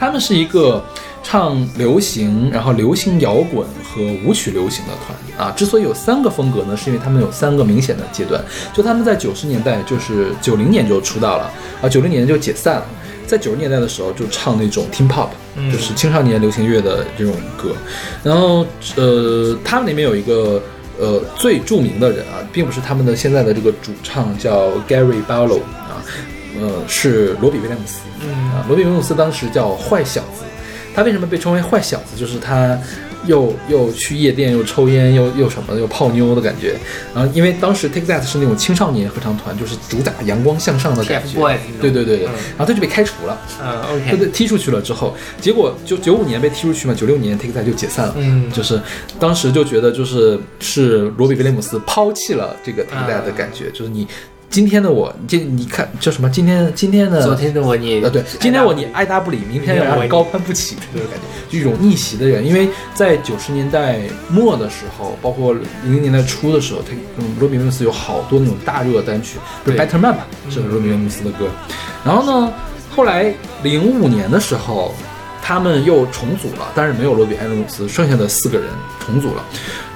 [0.00, 0.84] 他们是一个
[1.22, 3.64] 唱流行，然后流行摇滚
[3.98, 5.52] 和舞曲流行的团啊。
[5.56, 8.42] 之所以有三个风格呢，是因为他们有三个明显的阶段。
[8.72, 11.50] 就他们在九十年代，就是九零年就出道了
[11.82, 12.86] 啊，九零年就解散了。
[13.26, 17.74] 在九十年代的时候，就唱那种 teen pop，、嗯就是青少年流行乐的这种歌。
[18.22, 18.64] 然后，
[18.96, 20.62] 呃，他们里面有一个
[20.98, 26.00] 呃最著名的人啊，并不是他们的现在的这个主唱叫 Gary Barlow 啊，
[26.58, 27.98] 呃，是罗比威廉姆斯。
[28.22, 30.44] 嗯啊，罗比威廉姆斯当时叫坏小子。
[30.94, 32.16] 他为什么被称为坏小子？
[32.16, 32.78] 就是他，
[33.26, 36.76] 又又去夜店，又抽烟，又又什么，又泡妞的感觉。
[37.14, 41.38] 然后因为当时 Take That 是那种青少年合唱团，就是主打阳光向上的感觉。
[41.80, 43.38] 对对对对，嗯然后他就被开除了。
[43.62, 48.14] 嗯对，OK，被，踢出去了之后，结果就九五年被踢出去嘛，九六年 Take That 就解散了。
[48.18, 48.80] 嗯就是
[49.18, 54.06] 当时就觉得就是是罗比威廉姆斯抛弃了这个 Take That 的感觉，就是你
[54.50, 56.28] 今天的我，今你看叫什么？
[56.30, 62.44] 今天今天的昨天的我你呃，对，今天我你爱答不理，明天让你高攀不起的这种感觉，就一种逆袭的人。
[62.44, 65.52] 因为在九十年代末的时候，包括
[65.84, 71.46] 零零年代初的时候，他嗯，罗比威廉姆斯有好多那种大热单曲，不是 Better Man 吧，是罗比威廉姆斯的歌。
[72.02, 72.52] 然后呢，
[72.96, 73.32] 后来
[73.62, 74.94] 零五年的时候，
[75.42, 78.66] 他们又重组了，但是没有罗比威廉姆斯，剩下的四个人
[78.98, 79.44] 重组了。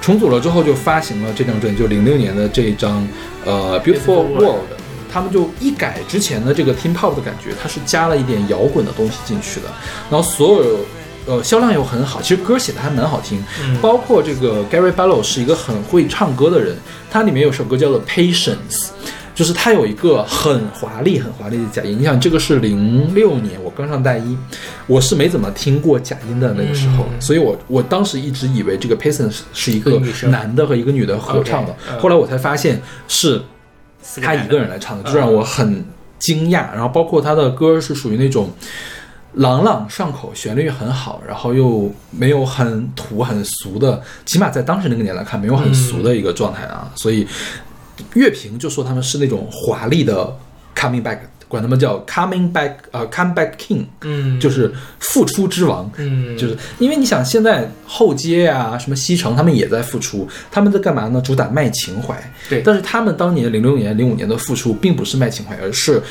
[0.03, 3.07] 重组了之后，就发行了这张专辑，就零六年的这一张
[3.45, 4.59] 呃《Beautiful World。
[5.09, 9.67] 他们就一改之前的这个 Teen Pop 的感觉，它是加了一点摇滚的东西进去的，
[10.09, 10.79] 然后所有
[11.27, 16.75] 呃销量又很好，其实歌写的还蛮好听，嗯包括这个 Gary Barlow 是一个很会唱歌的人，
[17.11, 18.87] 它里面有首歌叫做 Patience。
[19.33, 24.37] 就是他有一个很华丽、很华丽的假音，你想这个是零六年，我刚上大一，
[24.85, 33.41] 我是没怎么听过假音的那个时候，嗯所以我我当时一直以为这个 Patience 是一个男的和一个女的合唱的后来我才发现是
[34.21, 35.83] 他一个人来唱的，就让我很
[36.19, 36.71] 惊讶。
[36.73, 38.51] 然后包括他的歌是属于那种
[39.33, 46.91] 朗朗上口，旋律很好，然后又没有很土很俗的，起码在当时那个年代看，没有很俗的一个状态啊。
[46.95, 47.25] 所以
[48.13, 50.35] 乐评就说他们是那种华丽的
[50.75, 55.89] coming back，管他们叫 coming back，呃，comeback king，嗯就是复出之王。
[55.97, 61.21] 嗯就是因为你想，现在后街啊、什么西城，他们也在复出，他们在干嘛呢？
[61.21, 62.15] 主打卖情怀。
[62.49, 66.01] 对但是他们当年零六年、零五年的复出，并不是卖情怀，而是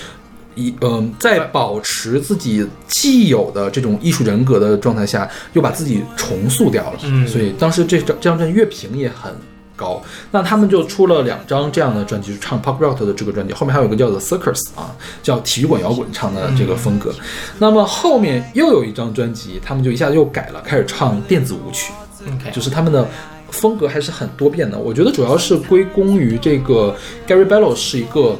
[0.54, 7.00] 一嗯、在保持自己既有的这种艺术人格的状态下，又把自己重塑掉了。
[7.02, 9.34] 嗯所以当时这张这张专辑乐评也很。
[9.82, 17.12] 高，那他们就出了两张这样的专辑，唱 pop rock 的这个专辑，后面还有一个叫做 Circus 啊，叫体育馆摇滚唱的这个风格。
[17.58, 21.92] 那么后面又有一张专辑，他们就一下子又改了，开始唱电子舞曲
[22.26, 23.08] ，OK，就是他们的
[23.50, 24.78] 风格还是很多变的。
[24.78, 26.94] 我觉得主要是归功于这个
[27.26, 28.38] Gary Barlow 是一个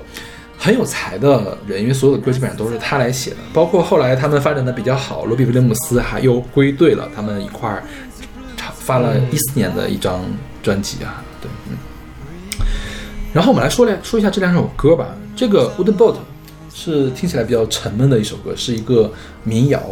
[0.56, 3.38] 很有才的人，因为所有的歌基本上都是他来写的。
[3.52, 7.82] 包括后来他们发展的比较好，罗比威廉姆斯还又归队了，他们一块儿
[8.56, 10.20] 唱发了一四年的一张
[10.62, 11.76] 专辑啊，对，嗯。
[13.32, 15.08] 然后我们来说来说一下这两首歌吧。
[15.34, 16.16] 这个 Wood Boat
[16.74, 19.10] 是听起来比较沉闷的一首歌，是一个
[19.42, 19.82] 民谣。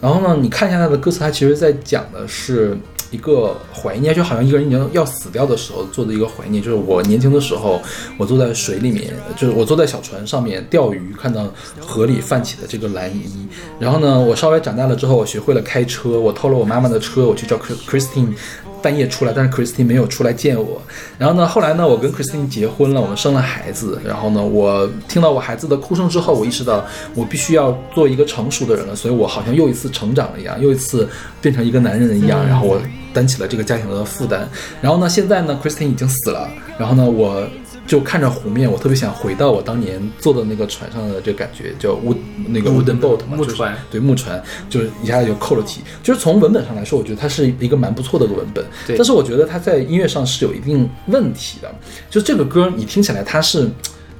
[0.00, 2.76] 然后呢，你看一下它的歌词，它其实在讲的是
[3.12, 6.60] 一个怀念，就好像一个人已经要死掉的时候做的一个怀念。
[6.60, 7.80] 就是我年轻的时候，
[8.18, 11.48] 我坐在水里面，就是我坐在小船上面钓鱼，看到
[11.80, 13.46] 河里泛起的这个蓝衣。
[13.78, 18.34] 然后呢，我稍微长大了之后，我学会了开车，我偷了我妈妈的车，我去找 Christine。
[18.82, 20.82] 半夜出来，但是 Christine 没有出来见我。
[21.18, 24.00] 然后呢，后来呢，我跟 Christine 结婚了，我们生了孩子。
[24.04, 31.08] 然后呢，我听到我孩子的哭声之后，我意识到我必须要做一个成熟的人了，所以我好像又一次成长了一样，又一次
[31.40, 32.44] 变成一个男人一样。
[32.46, 32.80] 然后我
[33.14, 34.48] 担起了这个家庭的负担。
[34.80, 36.48] 然后呢，现在呢，Christine 已经死了。
[36.78, 37.46] 然后呢，我
[37.92, 42.16] 就看着湖面，我特别想回到我当年坐的那个船上的这感觉，叫 wood
[42.48, 45.82] 那个 wooden boat 嘛，就是木船对木船，就是一下就扣了题。
[46.02, 51.70] 就是从文本上来说，我觉得它是一个蛮不错的文本，对但是我觉得它在音乐上是有一定问题的。
[52.08, 53.68] 就这个歌，你听起来它是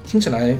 [0.07, 0.55] 听起来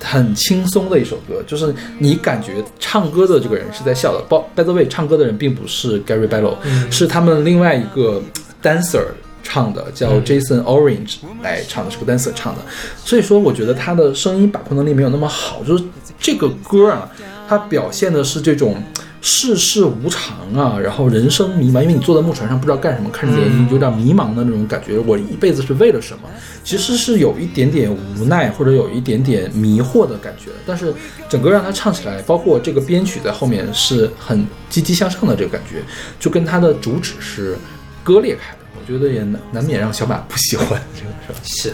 [0.00, 4.20] 很轻松的一首歌，就是你感觉唱歌的这个人是在笑的。
[4.28, 6.56] 包 by the way，唱歌的人并不是 Gary Barlow，、
[6.90, 8.20] 是他们另外一个
[8.60, 9.04] dancer。
[9.42, 12.62] 唱的叫 Jason Orange 来唱的，是个 dancer 唱的，
[13.04, 15.84] 所以说我觉得他的声音把控能力没有那么好，就是
[16.18, 17.10] 这个歌啊，
[17.48, 18.82] 它表现的是这种
[19.20, 26.28] 世事无常啊，然后人生迷茫，因为你坐在木船上不知道干什么，看着涟漪有点迷茫的那种感觉，我一辈子是为了什么？
[26.64, 30.94] 其实是有一点点无奈或者有一点点迷惑的感觉，但是
[31.28, 35.82] 整个让他唱起来，包括这个编曲在后面是很积极向上的这个感觉，
[36.18, 37.56] 就跟他的主旨是
[38.02, 38.61] 割裂开的。
[38.82, 41.38] 我觉得也难难免让小马不喜欢这个是吧？
[41.44, 41.72] 是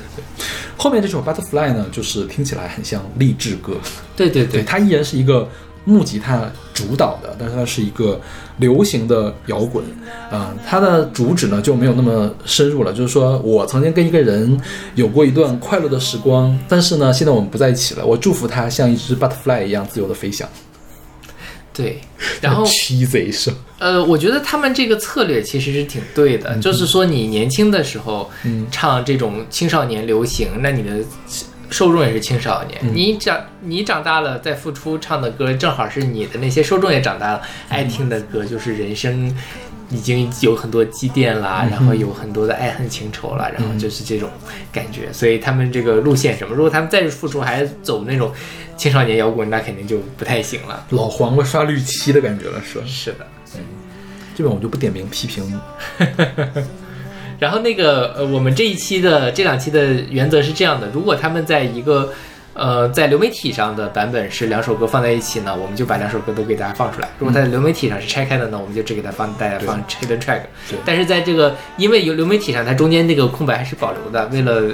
[0.76, 3.78] 后面这首 Butterfly 呢，就是听起来很像励志歌，
[4.14, 5.48] 对，对对对，它依然是一个
[5.84, 8.20] 木吉他主导的，但是它是一个
[8.58, 9.82] 流行的摇滚，
[10.30, 14.60] 啊、它的主旨呢就没有那么深入了，就是说我曾经跟一个人
[14.94, 20.48] 有过一段快乐的时光，但是呢，现在我们不在一起了，我祝福他像一只 butterfly 一样自由的飞翔。
[21.72, 22.00] 对，
[22.40, 30.98] 然后 cheesy 声，呃，我觉得他们这个策略其实是挺对的，就是说你年轻的时候嗯唱这种青少年流行，那你的
[31.70, 32.80] 受众也是青少年。
[32.94, 39.32] 你长你长大了再复出唱的歌，正好是你的那些受众也长大了爱听的歌，就是人生
[39.90, 44.28] 已经有很多积淀啦，然后有很多的爱恨情仇了，然后就是这种
[44.72, 45.12] 感觉。
[45.12, 48.32] 所以他们这个路线什么，如果他们再复出还走那种
[48.76, 50.84] 青少年摇滚，那肯定就不太行了。
[50.90, 52.84] 老黄瓜刷绿漆的感觉了，是吧？
[52.86, 53.26] 是的。
[54.38, 55.60] 这本我就不点名批评。
[57.40, 62.12] 然后那个呃，我们这一期的这两期的原则是这样的：如果他们在一个
[62.54, 70.42] 呃在流媒体上的版本是两首歌放在一起呢，我们就把两首歌都给大家放出来；如果在流媒体上是拆开的呢，我们就只给它放大家放 hidden track。
[70.84, 74.72] 但是在这个因为有流媒体上，它中间那个空白还是保留的，为了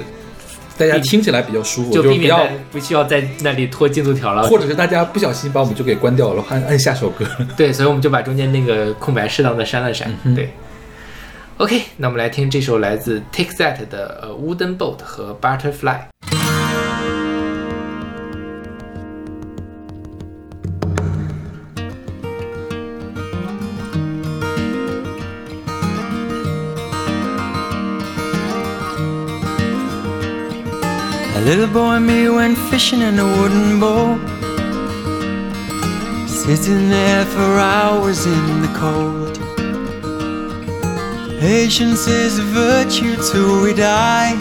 [0.77, 2.37] 大家听起来比较舒服，就避免就
[2.71, 7.25] 不需要在那里拖进度条了，或者是大家不小心把我们就给关掉了，按按下首歌。
[7.55, 10.13] 对，所以我们就把中间那个空白适当的删了删。
[10.23, 10.49] 嗯对
[11.57, 15.99] ，OK，那我们来听这首来自 Take That 的呃 Wooden Boat 和 Butterfly。
[31.45, 34.19] Little boy and me went fishing in a wooden boat.
[36.27, 39.35] Sitting there for hours in the cold.
[41.39, 44.35] Patience is a virtue till we die.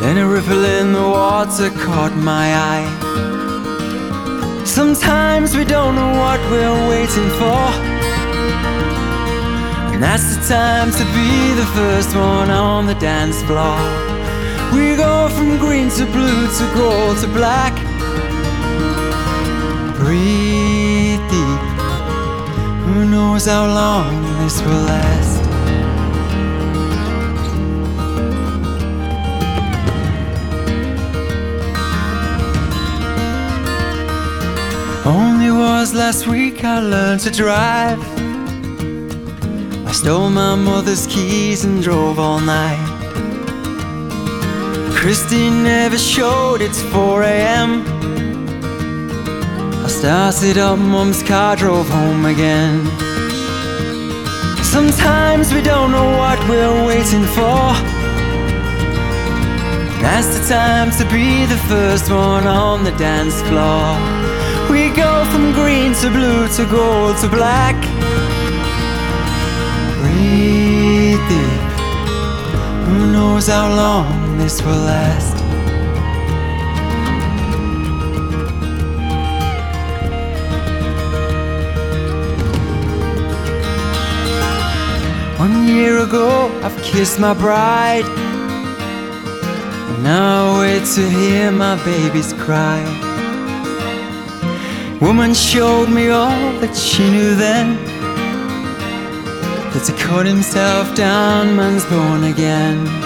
[0.00, 2.88] Then a ripple in the water caught my eye.
[4.64, 7.62] Sometimes we don't know what we're waiting for.
[9.92, 14.03] And that's the time to be the first one on the dance floor.
[14.72, 17.74] We go from green to blue to gold to black.
[19.96, 21.62] Breathe deep.
[22.86, 25.42] Who knows how long this will last?
[35.06, 38.00] Only was last week I learned to drive.
[39.86, 42.93] I stole my mother's keys and drove all night.
[45.04, 47.84] Christy never showed it's 4 a.m.
[49.84, 52.86] I started up mom's car, drove home again.
[54.64, 57.60] Sometimes we don't know what we're waiting for.
[60.00, 63.84] That's the time to be the first one on the dance floor.
[64.70, 67.76] We go from green to blue to gold to black.
[70.00, 71.64] Breathe deep.
[72.86, 75.36] Who knows how long this will last?
[85.38, 88.04] One year ago, I've kissed my bride.
[89.90, 92.82] And now I wait to hear my baby's cry.
[95.00, 97.76] Woman showed me all that she knew then.
[99.72, 103.03] That to cut himself down, man's born again.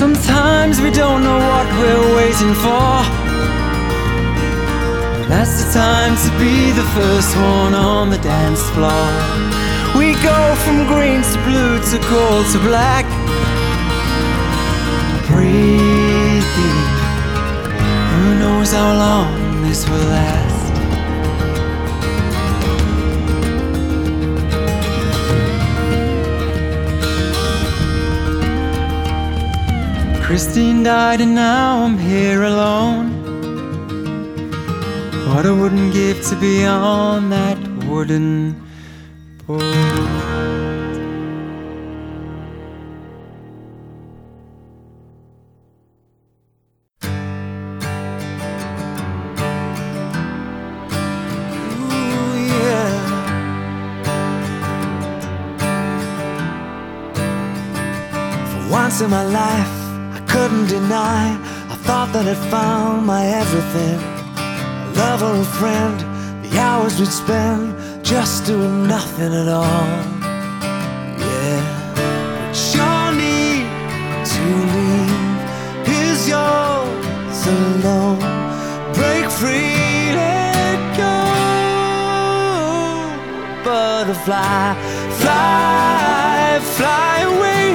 [0.00, 2.88] Sometimes we don't know what we're waiting for.
[5.28, 9.04] That's the time to be the first one on the dance floor.
[9.94, 13.04] We go from green to blue to gold to black.
[15.28, 16.88] Breathe deep.
[18.14, 20.39] Who knows how long this will last?
[30.30, 33.10] Christine died and now I'm here alone.
[35.26, 38.54] What I wouldn't give to be on that wooden
[39.48, 40.19] boat.
[62.12, 63.98] Thought that I'd found my everything.
[64.36, 66.00] A love or a friend,
[66.44, 69.86] the hours we'd spend just doing nothing at all.
[71.18, 71.62] Yeah,
[71.94, 73.66] but your need
[74.34, 74.44] to
[74.74, 75.42] leave
[75.88, 78.20] is yours alone.
[78.94, 81.16] Break free, let go
[83.64, 84.74] butterfly,
[85.20, 87.66] fly, fly away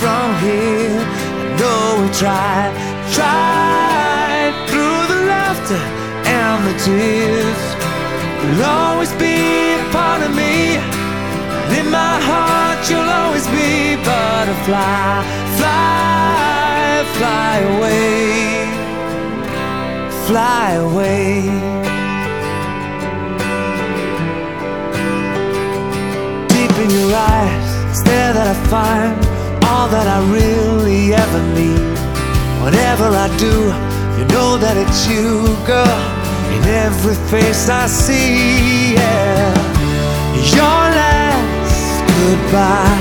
[0.00, 1.02] from here.
[1.40, 2.72] I know we tried,
[3.18, 5.82] tide through the laughter
[6.40, 7.60] and the tears
[8.42, 9.36] you'll always be
[9.74, 10.54] a part of me
[11.64, 15.22] and in my heart you'll always be butterfly
[15.58, 18.08] fly fly away
[20.26, 21.78] fly away
[26.54, 27.68] Deep in your eyes.
[27.90, 29.16] It's there that I find
[29.64, 32.07] all that I really ever need.
[32.68, 33.72] Whatever I do,
[34.18, 36.02] you know that it's you, girl.
[36.52, 39.56] In every face I see, yeah.
[40.52, 42.97] Your last goodbye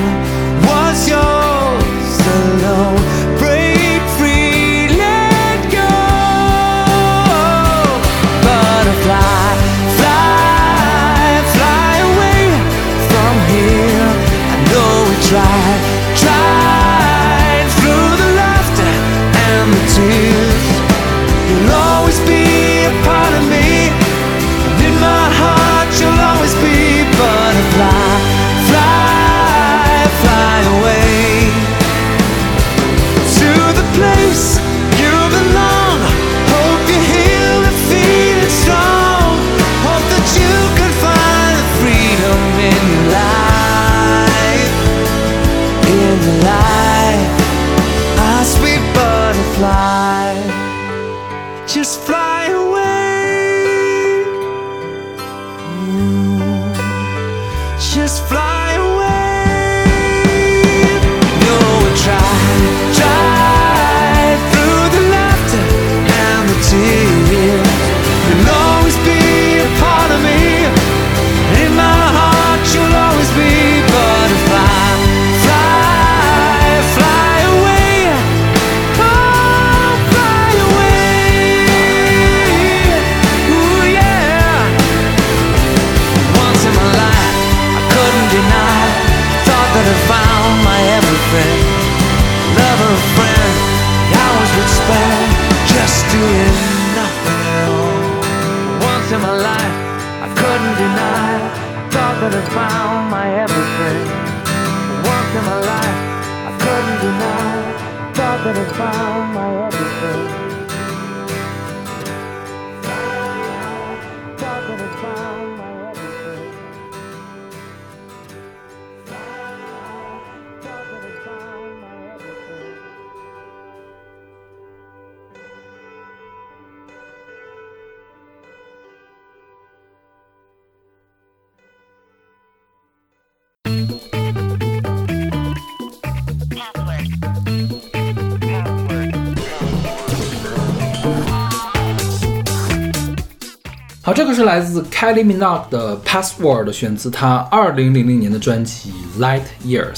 [144.58, 148.92] 来自 Kelly Minogue 的 Password，选自她二零零零年的专辑
[149.22, 149.94] 《Light Years》。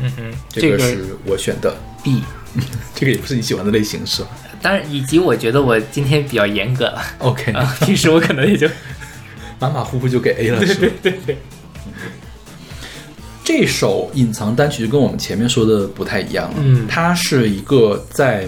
[0.00, 1.72] 嗯哼，这个是我选的。
[2.02, 2.24] B，
[2.92, 4.28] 这个也不是你喜欢的类型是吧？
[4.60, 8.68] 当然，以及我觉得我今天比较严格了？OK，啊，平时我可能也就
[9.60, 10.92] 马马虎虎就给 A 了，是吧？
[11.00, 11.38] 对对，
[13.44, 16.84] 这首隐藏单曲就跟我们前面说的不太一样了，嗯。
[16.88, 18.44] 它是一个在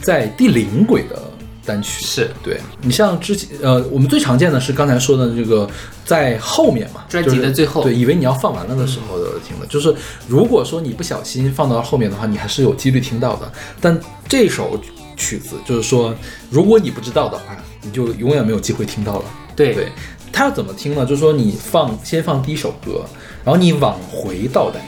[0.00, 1.20] 在第零轨的
[1.64, 5.68] 单曲，是对你像之前呃，我们最常见的是刚才说的这个
[6.04, 9.94] 在后面嘛，专辑的就是最后对，以为你要放完了的时候的听的，就是
[10.26, 13.50] 如果说你不小心放到后面的话，你还是有几率听到的。
[13.80, 13.98] 但
[14.28, 14.80] 这首
[15.16, 16.14] 曲子就是说，
[16.50, 19.24] 如果你不知道的话，你就永远没有机会听到了。
[19.54, 19.88] 对对，
[20.32, 21.04] 它要怎么听呢？
[21.04, 23.04] 就是说你放先放第一首歌，
[23.44, 24.80] 然后你往回倒带。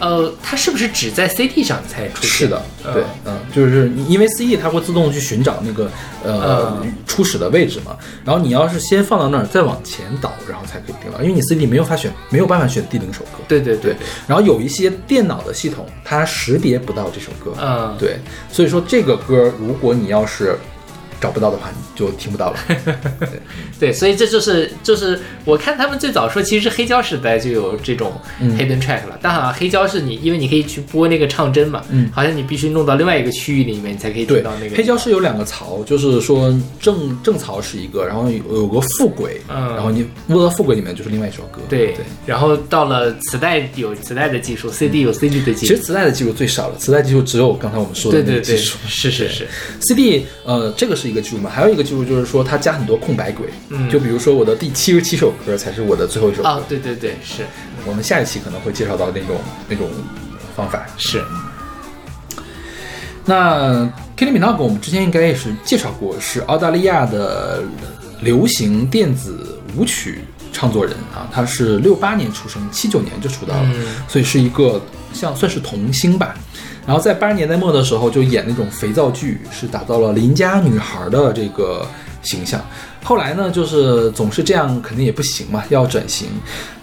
[0.00, 2.30] 呃，它是不是只在 CD 上才出现？
[2.30, 2.92] 是的，嗯。
[2.94, 5.90] 对，嗯，就是因为 CD 它会自动去寻找那个
[6.24, 6.92] 呃、嗯。
[7.06, 13.38] 初始的位置嘛，然后你要是先放到那儿，再往前倒，然后才可以听到，因为你 CD 没有法选没有办法选第零首歌。
[13.46, 13.94] 对对对，
[14.26, 18.18] 然后有一些电脑的系统它识别不到这首歌，嗯，对，
[18.50, 20.56] 所以说这个歌如果你要是
[21.20, 22.58] 找不到的话，你就听不到了。
[23.78, 41.60] 对，所以这就是就是我看他们最早说，其实黑胶时代就有这种嗯 hidden track 了，但好像黑胶是你，因为你可以去播那个唱针嘛，嗯好像你必须弄到另外一个区域里面，你才可以听到那个，黑胶是有两个槽，就是说正正槽是一个，然后有有个副轨，嗯然后你摸到副轨里面就是另外一首歌。
[41.68, 42.04] 对对。
[42.26, 48.78] 然后到了磁带有磁带的技术，CD 有 CD 的技术，其实磁带的技术最少了，磁带技术只有刚才我们说的对对对，那个技术。
[48.86, 49.46] 是是是
[49.80, 53.90] ，CD 呃，这个是一个技术嘛，还有一个技术就是说他加很多空白轨，嗯。
[53.90, 57.44] 就比如说我的第七十七首歌才是我的最后一首歌，啊，对对对，是。
[57.84, 59.36] 我们下一期可能会介绍到那种
[59.68, 59.88] 那种
[60.54, 60.86] 方法。
[60.96, 61.24] 是，
[63.24, 63.84] 那
[64.16, 67.62] Kelly Minogue 我们之前应该也是介绍过，是澳大利亚的
[68.20, 70.20] 流行电子舞曲
[70.52, 73.86] 创作人啊，他是六八年出生，七九年就出道了，嗯。
[74.06, 74.80] 所以是一个
[75.12, 76.36] 像算是童星吧。
[76.90, 81.86] 然后在八十年代末的时候，就演那种肥皂剧，是打造了邻家女孩的这个
[82.24, 82.60] 形象。
[83.04, 86.26] 后来呢，就是总是这样，肯定也不行嘛，要转型。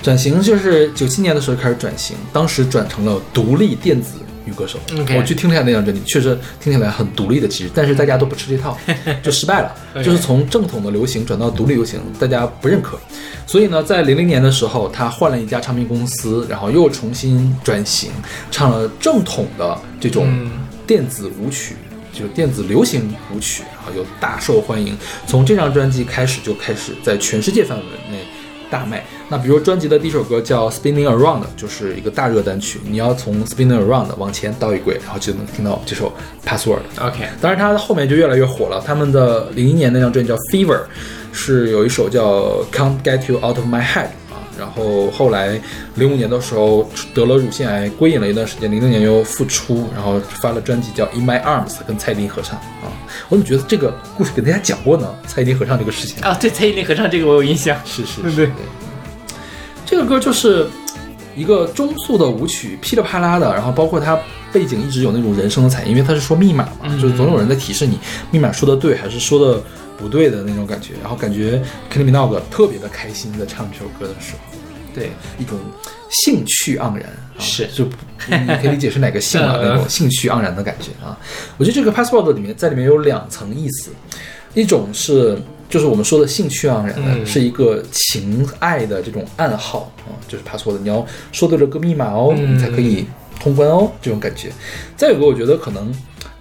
[0.01, 4.79] 转型就是九七年的时候开始转型，当时转成了独立电子女歌手。
[5.15, 8.77] 我去听了一下那张专辑，确实听起来很独立的其实，但是大家都不吃这套，
[9.21, 10.03] 就失败了。
[10.03, 12.97] 就是从正统的流行转到独立流行，大家不认可。
[13.45, 18.09] 所以呢，在零零年的时候，他换了一家唱片公司，然后又重新转型，
[18.49, 20.51] 唱了正统的这种嗯
[20.87, 21.75] 电子舞曲。
[22.13, 24.97] 就是电子流行舞曲，然后又大受欢迎。
[25.27, 28.25] 从这张专辑开始，就开始在全世界范围内
[28.69, 29.03] 大卖。
[29.29, 32.79] 那比如专辑的第一首歌叫《Spinning Around》，就是一个大热单曲。
[32.83, 36.11] 你要从《Spinning Around》往前倒一轨，然后就能听到这首
[36.47, 36.79] 《Password》。
[37.07, 38.83] OK，当然，他后面就越来越火了。
[38.85, 40.77] 他们的零一年那张专辑叫《Fever》，
[41.31, 42.23] 是有一首叫
[42.71, 44.26] 《Can't Get You Out of My Head》啊。
[44.57, 45.59] 然后后来
[45.95, 48.71] 零五年的时候得了乳腺癌，归隐了一段时间。
[48.71, 52.91] 零六年又复出，然后发了专辑叫《In My Arms》，跟蔡依林合唱啊。
[53.29, 55.13] 我怎么觉得这个故事给大家讲过呢？
[55.25, 56.21] 蔡依林合唱这个事情。
[56.23, 57.79] 啊，对，蔡依林合唱这个我有印象。
[57.85, 58.49] 是是对对
[59.85, 60.67] 这个歌就是
[61.35, 64.19] 一个中速的舞曲，噼里啪啦的，然后包括它
[64.51, 67.97] 背景一直有那种人声的彩音，因为它是说密码嘛，嗯就是总有人在提示你
[68.31, 69.61] 密码说的对还是说的
[69.97, 74.57] 不对的那种感觉，然后感觉 Kylie Minogue 特别的开心在唱这首歌的时候，
[74.93, 75.57] 对，一种
[76.09, 77.03] 兴趣盎然，
[77.35, 77.85] 啊、是就
[78.27, 81.17] 你可以理解是哪个兴啊嗯 那种兴趣盎然的感觉啊。
[81.57, 83.91] 我觉得这个 Password 里面在里面有两层意思，
[84.53, 85.37] 一种是
[85.69, 93.05] 就是我们说的兴趣盎然的，嗯是一个情爱的这种暗号啊，就是 Password，你要说对了个密码哦，嗯你才可以
[93.39, 94.51] 通关哦，这种感觉。
[94.95, 95.91] 再有一个，我觉得可能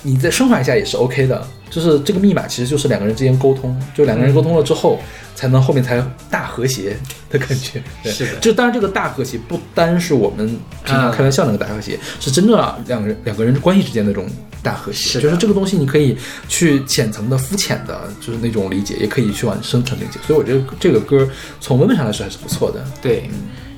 [0.07, 5.01] 你再升华一下也是 OK 的，就是这个密码其实就是两个人之间沟通，就两个人沟通了之后，
[5.35, 6.01] 才能后面才
[6.31, 6.97] 大和谐
[7.29, 7.83] 的感觉。
[8.05, 10.47] 对是的就当然这个大和谐不单是我们
[10.85, 14.31] 平常开玩笑那个大和谐，是真正啊两个人两个人关系之间的那种
[14.63, 15.19] 大和谐。
[15.19, 16.17] 是就是这个东西你可以
[16.49, 20.21] 去浅层的、肤浅的，就是那种理解，也可以去往深层理解。
[20.25, 21.29] 所以我觉得这个歌
[21.61, 22.85] 从文本上来说还是不错的。
[23.03, 23.29] 对。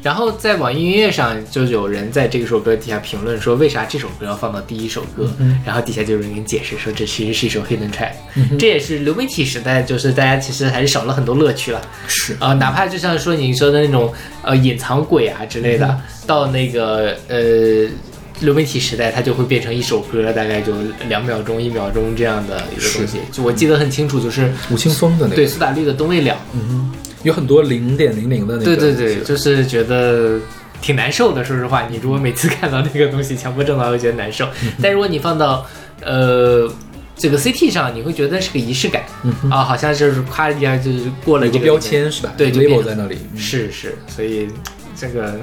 [0.03, 5.29] 然后在网易音乐上，就有人在这首歌底下评论说，为啥这首歌要放到第一首歌？
[5.65, 8.13] 然后底下就有人给你解释说，这其实是一首 hidden track，、
[8.59, 11.81] 这也是流媒体时代，就是大家其实还是少了很多乐趣了。
[12.07, 12.37] 是。
[12.39, 17.89] 啊、哪怕就像说你说的那种呃隐藏鬼啊之类的，到那个呃
[18.41, 20.73] 流媒体时代，它就会变成一首歌，大概就
[21.09, 23.19] 两秒钟、一秒钟这样的一个东西。
[23.33, 26.37] 就我记得很清楚，就是吴青峰的那个，对苏打绿的《东未了》，
[27.23, 28.65] 有很多零点零零的那个。
[28.65, 30.39] 对对对，就是觉得
[30.81, 31.45] 挺难受的。
[31.45, 34.47] 说实话，你如果每次看到那个东西，强迫症的话会觉得难受。
[34.63, 35.67] 嗯但如果你放到
[36.03, 36.71] 呃
[37.17, 39.03] 这个 CT 上，你会觉得是个仪式感、
[39.51, 42.33] 啊，好像就是夸一下就是过了一个标签是吧？
[42.37, 43.19] 对，就 label 在那里。
[43.33, 44.49] 嗯是是，所以
[44.95, 45.41] 这个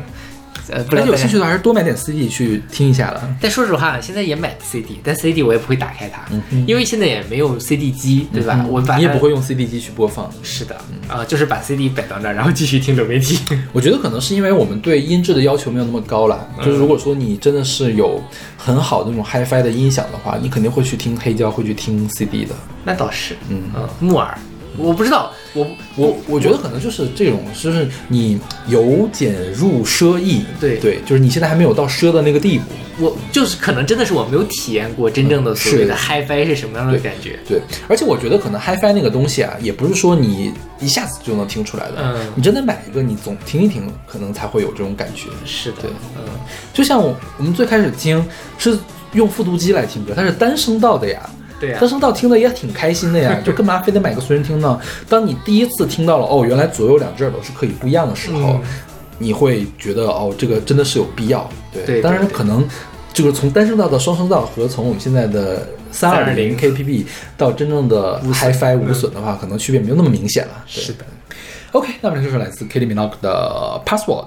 [0.69, 3.35] 呃，不大家有兴趣的还是多买点 CD 去听一下了。
[3.41, 8.65] 但说实话，现在也买 CD，但 CD 我也不会打开它，嗯因为现在也没有 CD 机，对吧？
[8.69, 10.29] 我把它你也不会用 CD 机去播放。
[10.43, 10.75] 是的
[11.07, 13.39] 啊、就是把 CD 摆到那儿，然后继续听流媒体。
[13.71, 16.47] 我觉得可能是因为我们对音质的要求没有那么高啦。
[16.57, 18.21] 嗯就是如果说你真的是有
[18.57, 22.55] 很好的那种 HiFi 的音响的话，你肯定会去听黑胶，会去听 CD 的。
[22.83, 24.37] 那倒是，嗯嗯，木耳，
[24.77, 30.77] 我不知道，我我我觉得可能就是这种，就是你由俭入奢易，对。
[30.79, 32.65] 对，就是你现在还没有到奢的那个地步，
[32.99, 37.39] 我就是可能真的是我没有体验过真正的所谓的是 HiFi 是什么样的感觉。
[37.47, 42.27] 对，而且我觉得可能 HiFi 那个东西啊，也不是说你一下子就能听出来的，嗯。
[42.35, 45.29] 你真的买一个，你总听一听，可能才会有这种感觉。
[45.45, 46.23] 是的，对嗯，
[46.73, 48.23] 就像我我们最开始听
[48.57, 48.77] 是
[49.13, 51.29] 用复读机来听歌，它是单声道的呀。
[51.59, 54.79] 对呀、单声道听的也挺开心的呀， 就干嘛非得买个随身听呢？
[55.07, 58.61] 当你第一次听到了哦，原来左右两只耳朵是可以不一样的时候，嗯
[59.17, 61.49] 你会觉得哦，这个真的是有必要。
[61.85, 62.67] 对，当然可能
[63.13, 67.05] 就是从单声道到双声道和从我们现在的三二零 KPP
[67.37, 70.65] 到真正的 HiFi 无损的话，可能区别没有那么明显了。
[70.67, 71.05] 对是的。
[71.71, 73.81] OK，那么这就是来自 Kylie Minogue 的。
[73.85, 74.25] Password.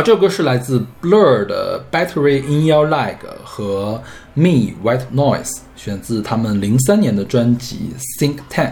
[0.00, 8.68] 好，这首歌是来自 Blur 的《Battery in Your Leg》和 Me White Noise，选自他们零三年的专辑《Think Tank》。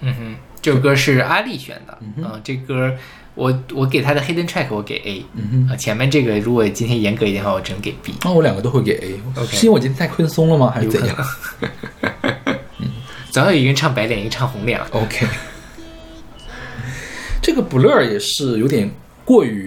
[0.00, 1.92] 嗯哼，这首歌是阿丽选的，
[2.26, 2.90] 啊、这歌
[3.34, 8.14] 我我给他的 hidden track 我给 A，嗯啊，前面这个如果今天严格一点的话，我只能给 B。
[8.24, 10.70] 那、我两个都会给 A，OK 是因为我今天太宽松了吗？
[10.74, 11.14] 还是怎样
[12.78, 12.88] 嗯
[13.30, 14.80] 总有一个人唱白脸，一个唱红脸。
[14.92, 15.26] ？OK，
[17.42, 18.90] 这个 Blur 也是有点
[19.26, 19.63] 过于。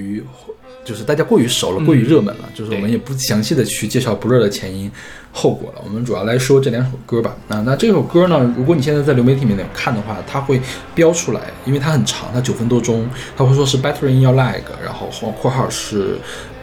[0.88, 4.90] 就是大家过于熟了，过于热门了，就是我们也不详细的去介绍 Blur 的前因
[5.34, 5.82] 后果了。
[5.84, 7.36] 我们主要来说这两首歌吧。
[7.50, 10.62] 啊，那这首歌呢，如果你现在在流媒体里面看的话，它会
[10.96, 16.18] 标出来，因为它很长，它九分多钟，它会说是 Battery in Your Leg，然后后括号是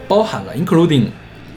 [0.09, 1.09] 包含了 including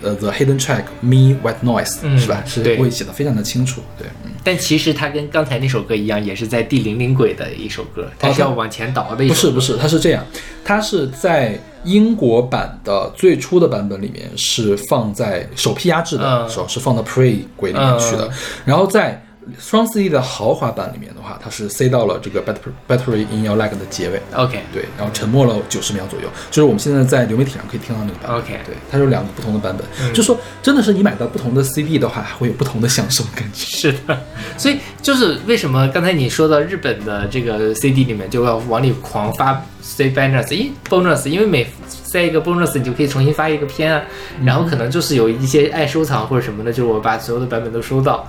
[0.02, 2.44] 呃 the hidden track Me White Noise，、嗯是吧？
[2.46, 4.32] 是对会写的非常的清楚，对，嗯。
[4.44, 9.36] 但其实它跟刚才那首歌一样，也是在第零零轨的一首歌，它是要往前倒的一首歌。
[9.36, 10.26] 不是不是，它是这样，
[10.64, 18.32] 它是在英国版的最初的版本里面是放在首批压制的嗯时候是放到 Pre 轨里面去的，嗯
[18.66, 19.22] 然后在
[19.60, 24.22] 双 CD 的豪华版里面的话，它是塞到了这个 Battery Battery in Your Leg 的结尾。
[24.34, 28.38] OK，对，然后沉默了九十秒左右，就是我们现在在流媒体上可以听到那个版本。
[28.38, 33.66] OK 对，它有两个不同的版本，就说真的是你买到不同的 CD 的话，还会有不同的享受感觉。
[33.66, 34.20] 是的，
[34.58, 44.04] 所以就是为什么刚才你说到日本的这个 CD 里面就要往里狂发 C bonus，咦 bonus，因为每塞一个 bonus 你就可以重新发一个片啊，
[44.44, 48.28] 然后可能就是有一些爱收藏或者什么的，就是我把所有的版本都收到，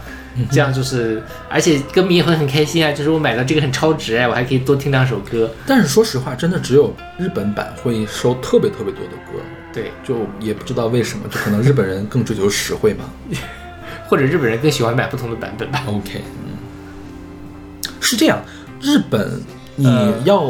[0.52, 9.40] 这样就是而且歌迷也会很开心啊，就是我买到这个很超值哎，我还可以多听两首歌，但是说实话，真的只有日本版会收特别特别多的歌，
[9.72, 13.05] 对，就也不知道为什么，就可能日本人更追求实惠嘛。
[14.09, 15.82] 或者日本人更喜欢买不同的版本吧。
[15.86, 16.56] OK，嗯，
[18.01, 18.43] 是这样，
[18.80, 19.39] 日本
[19.76, 20.47] 你嗯要、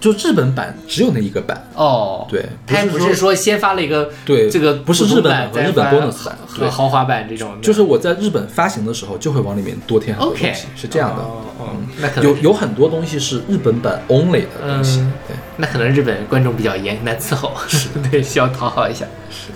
[0.00, 6.10] 就日本版只有那一个版，哦，对他也不不是说先发了一个对这个不是日本版和日本版对。
[6.48, 11.22] 和豪华版这种，就是我在日本发行的时候就会往里面多添很多东西是这样的。
[11.22, 11.66] 哦哦
[12.00, 15.12] 那可能有有很多东西是日本版 only 的东西，嗯。
[15.28, 15.36] 对。
[15.58, 17.52] 那可能日本观众比较严，难伺候，
[18.10, 19.04] 对，需要讨好一下。
[19.28, 19.52] 是。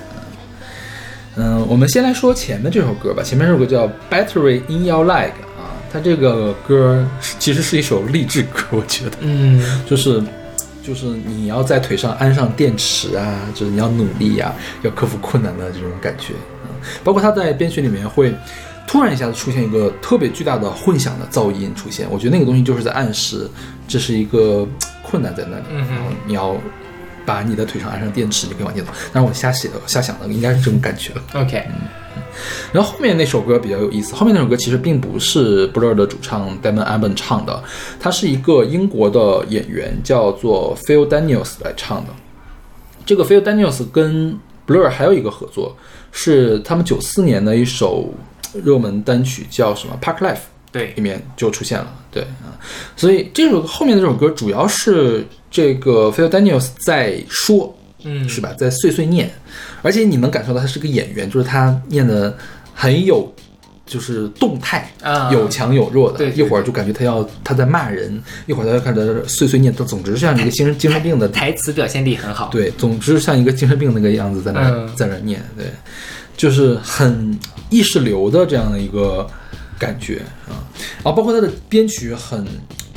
[1.36, 3.22] 嗯，我们先来说前面这首歌吧。
[3.22, 5.28] 前面这首歌叫《Battery in Your Leg》
[5.94, 7.08] 啊，它这个歌
[7.38, 10.20] 其实是一首励志歌，我觉得，嗯，就是
[10.82, 14.52] 就是你要在腿上安上电池啊，就是你要努力呀、
[14.82, 16.34] 要克服困难的这种感觉。
[16.64, 16.70] 嗯，
[17.04, 18.34] 包括他在编曲里面会
[18.86, 23.48] 突然一下子出现一个特别巨大的混响的噪音出现，我觉得那个东西就是在暗示
[23.86, 24.66] 这是一个
[25.02, 26.56] 困难在那里，嗯哼然后你要。
[27.26, 28.92] 把你的腿上安上电池，你可以往前走。
[29.10, 31.10] 但是我瞎写的、瞎想的，应该是这种感觉。
[31.32, 31.66] OK，
[32.72, 37.62] 然后后面那首歌比较有意思，后面那首歌其实并不是 Blur 的主唱 Damon Albarn 唱的，
[37.98, 42.10] 他是一个英国的演员叫做 Phil Daniels 来唱的。
[43.06, 45.76] 这个 Phil Daniels 跟 Blur 还有一个合作，
[46.12, 48.12] 是他们九四年的一首
[48.52, 50.38] 热门单曲叫什么 Park Life。
[50.72, 52.50] 对里，面就出现了，对啊，
[52.96, 57.72] 所以这首后面的这首歌主要是这个 Phil Daniels 在说，
[58.04, 59.30] 嗯，是吧，在碎碎念，
[59.82, 62.36] 而且你能感受到他是个演员，就是他念的
[62.74, 63.32] 很有，
[63.86, 72.48] 就是动态，啊有强有弱的，对对一会儿就感觉他要他在骂人，一会儿他又开始碎碎念，他总之像一个精神精神病的台词表现力很好。
[72.52, 75.66] 对，总之像一个精神病那个样子在那在那儿念，对，
[76.36, 77.38] 就是很
[77.70, 79.26] 意识流的这样的一个
[79.78, 80.60] 感觉啊，
[81.02, 82.46] 啊，包括他的编曲很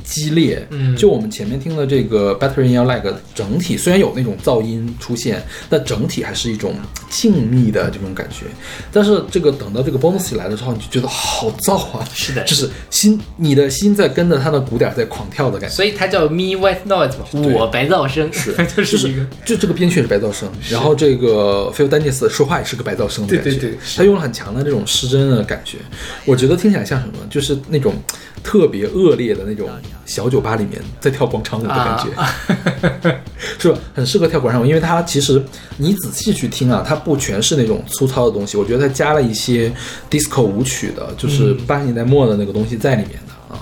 [0.07, 0.95] 激烈，嗯。
[0.95, 3.03] 就我们前面听的这个 Battery in Your Leg，
[3.35, 6.73] 整体虽然有那种噪音出现，但整体还是一种
[7.09, 8.45] 静谧的这种感觉。
[8.91, 12.43] 但是这个等到这个 bonus 来的时候，你就觉得好燥啊，是的。
[12.45, 15.75] 就是心你的心在跟着它的鼓点在狂跳的感觉。
[15.75, 19.25] 所以它叫 Me White Noise 嘛，我白噪声，是 就就是一个。
[19.45, 25.77] 就这个编曲是白噪声，然后这个 Phil Daniels 说话也是个白噪声的感觉，对对对他用了很强的这种失真的感觉，
[26.25, 27.13] 我觉得听起来像什么？
[27.29, 27.93] 就是那种
[28.43, 29.69] 特别恶劣的那种
[30.07, 32.33] 小酒吧里面在跳广场舞的感觉，啊
[33.59, 33.77] 是吧？
[33.93, 35.43] 很适合跳广场舞，因为它其实
[35.77, 39.71] 你仔细去听啊，它不全是那种粗糙的东西，我觉得它加了一些
[40.09, 43.59] disco 舞曲的，就是嗯八十年代末的那个东西在里面的啊。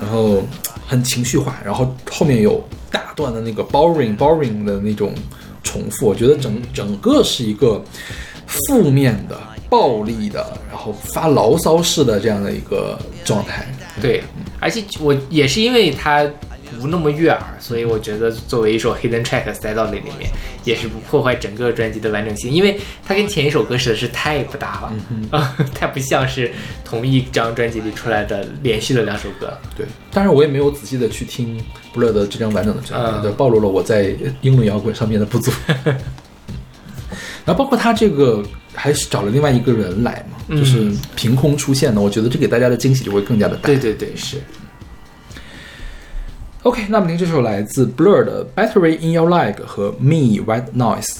[0.00, 0.42] 然后
[0.86, 5.12] 很情绪化，然后后面有大段的那个 boring boring 的那种
[5.62, 7.82] 重复，我觉得整整个是一个
[8.46, 9.36] 负面的、
[9.72, 13.66] 暴力的，然后发牢骚式的这样的一个状态。
[14.02, 14.22] 对，
[14.60, 16.28] 而且我也是因为它
[16.78, 20.30] 不那么悦耳，所以我觉得作为一首 hidden track 塞到那里面，
[20.64, 26.52] 也是不破坏整个专辑的完整性，因为它跟前一首歌实在是太不搭了，啊、太不像是
[26.84, 29.56] 同一张专辑里出来的连续的两首歌。
[29.74, 31.58] 对，当然我也没有仔细的去听
[31.94, 35.50] Blur 的这张完整的专辑，嗯暴露了我在英伦摇滚上面的不足。
[37.44, 38.42] 然后包括他这个
[38.74, 43.62] 还是找了另外一个人来嘛，就是凭空出现的，我觉得这给大家的惊喜就会更加的大。
[43.66, 44.38] 对对对，是。
[46.62, 51.16] OK，那么您这首来自 Blur 的《Battery in Your Leg》和《Me White Noise》。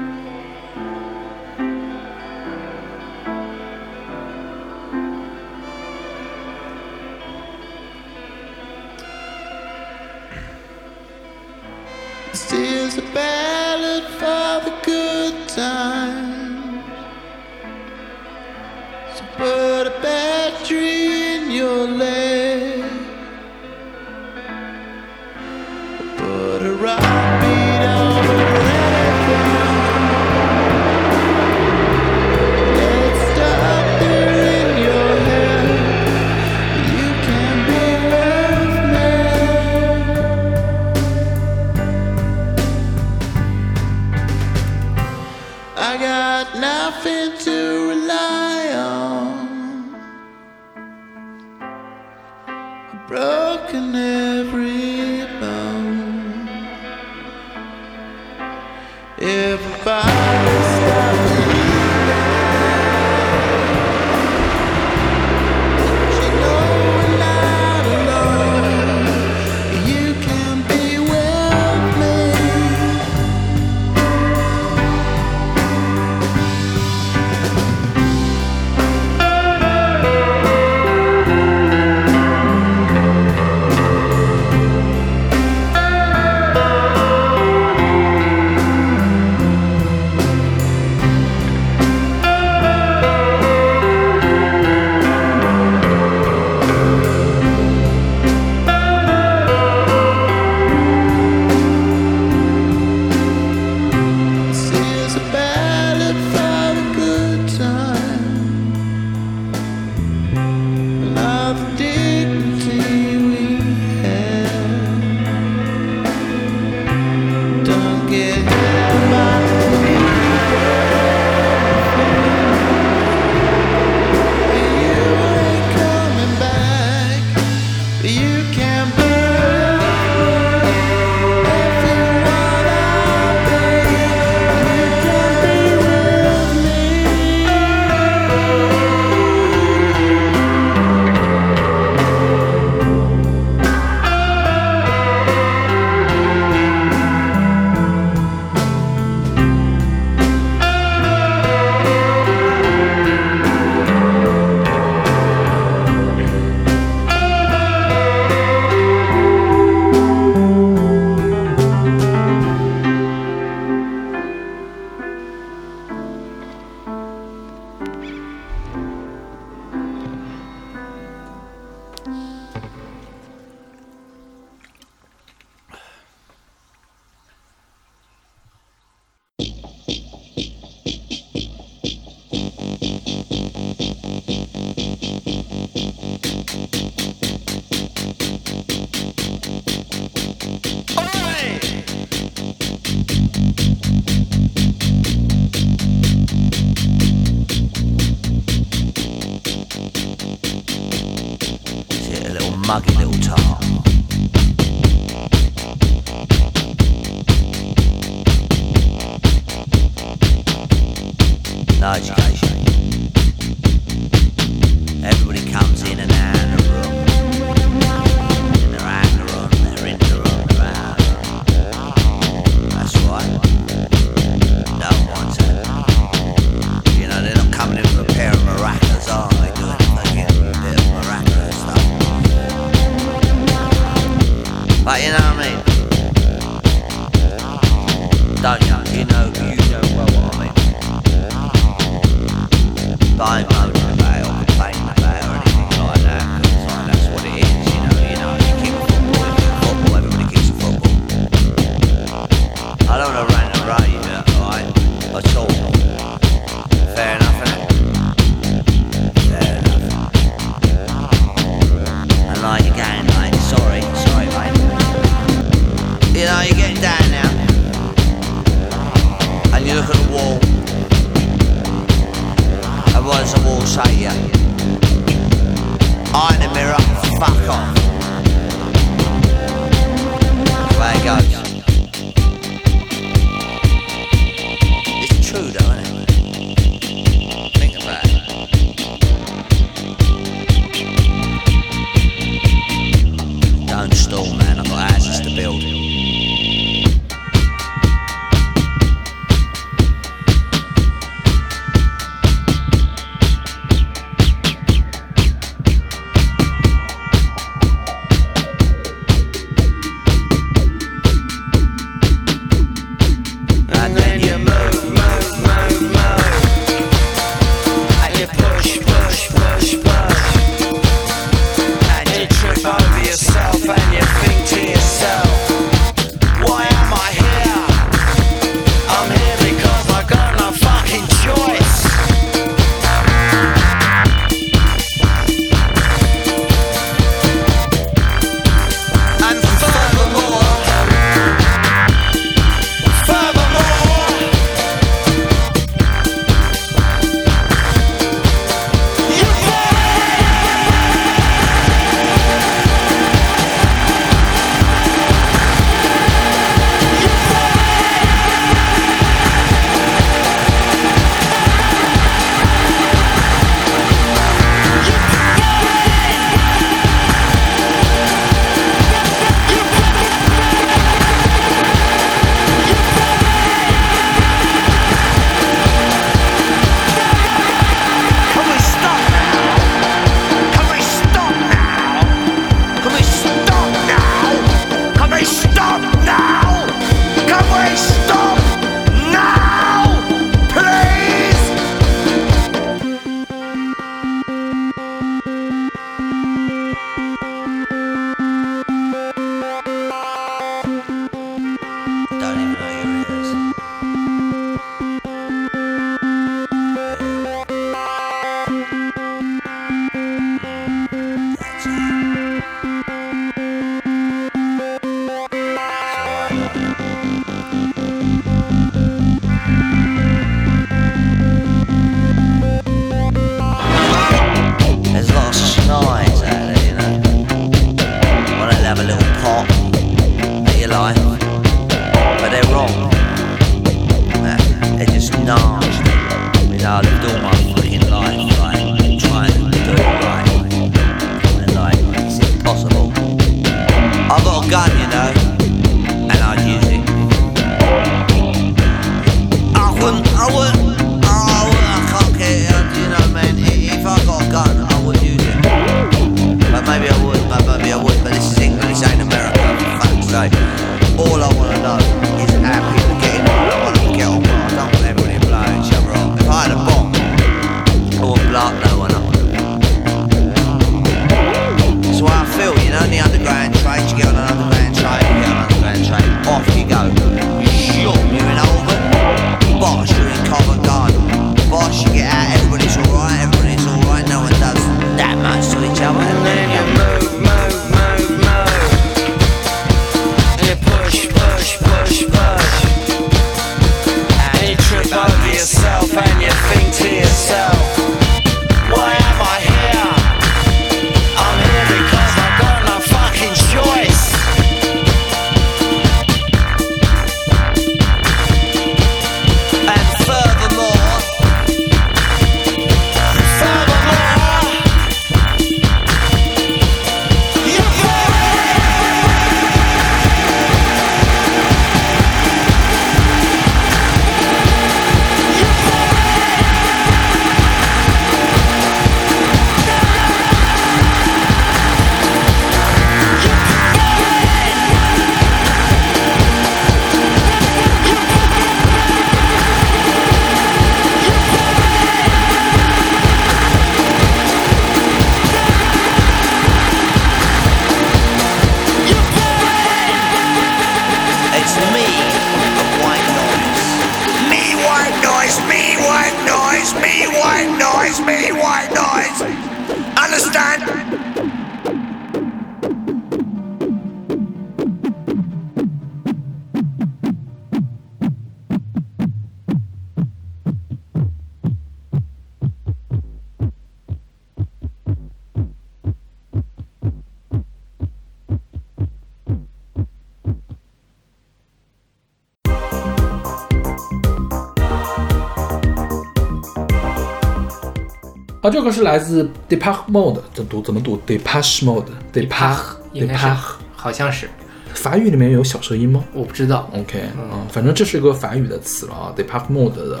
[588.54, 592.56] 这个是来自 Depeche Mode，怎读怎么读？Depeche Mode，Depeche
[592.92, 593.36] 应该是 Depeche，
[593.74, 594.30] 好像是，
[594.74, 596.04] 法语里面有小舌音吗？
[596.12, 596.70] 我不知道。
[596.72, 600.00] OK，嗯，反正这是一个法语的词了啊，Depeche Mode 的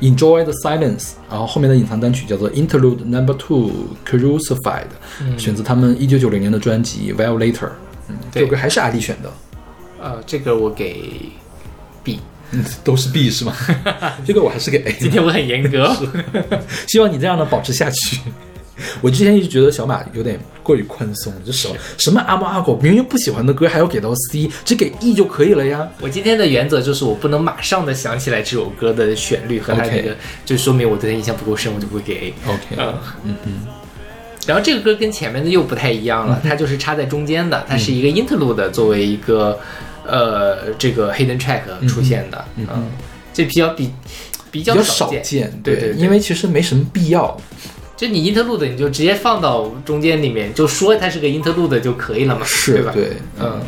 [0.00, 3.70] Enjoy the Silence，然后后面的隐藏单曲叫做 Interlude Number Two
[4.08, 4.86] Crucified，、
[5.36, 7.68] 选择他们一九九零年的专辑 Violator。
[8.08, 9.30] 嗯，这首歌还是阿丽选的，
[10.00, 11.30] 呃，这个我给
[12.82, 13.54] 都是 B 是吗？
[14.26, 15.94] 这个我还是给 A 今天我很严格。
[16.86, 18.20] 希望你这样的保持下去。
[19.02, 25.86] 我之前一直觉得小马有点过于宽松，就什么什么阿猫阿狗，明明不喜欢的歌还要给到 C，只给 E 就可以了呀。
[26.00, 30.16] 我今天的原则就是我不能马上的想起来这首歌的旋律和它那个
[30.46, 32.34] 就说明我对它印象不够深，我就不会给 A。
[32.46, 32.94] OK，嗯
[33.24, 33.52] 嗯嗯。
[34.46, 39.60] 然后这个歌跟前面的又不太一样了，它就是插在中间的，它是一个 interlude 作为一个
[40.06, 42.66] 呃这个 hidden track 出现的，嗯，
[43.32, 43.90] 这比较比
[44.50, 47.36] 比较少少见，对对，因为其实没什么必要。
[47.96, 52.92] 就你 interlude 你就直接放到中间里面，就说它是个 interlude 就可以了嘛，是对吧？
[52.94, 53.60] 对嗯，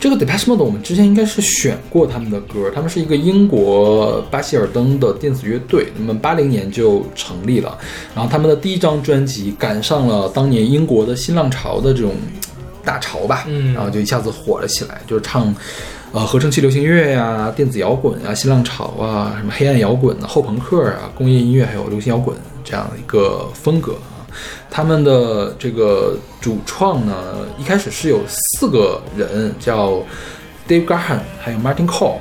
[0.00, 7.76] 这个 Depeche Mode 我们之前应该是选过他们的歌，他们是一个英国巴希尔登的电子乐队，那么八零年就成立了，
[8.14, 12.14] 然后他们的第一张专辑赶上了当年英国的新浪潮的这种
[12.84, 15.54] 大潮吧，嗯然后就一下子火了起来，就是唱。
[16.12, 24.22] 呃，合成器流行乐呀、电子摇滚啊、新浪潮啊、什么黑暗摇滚啊、后朋克啊、工业音乐，还有流行摇滚这样的一个风格啊。
[24.70, 27.14] 他们的这个主创呢，
[27.58, 29.94] 一开始是有四个人，叫
[30.68, 32.18] Dave Gahan，还有 Martin Cole，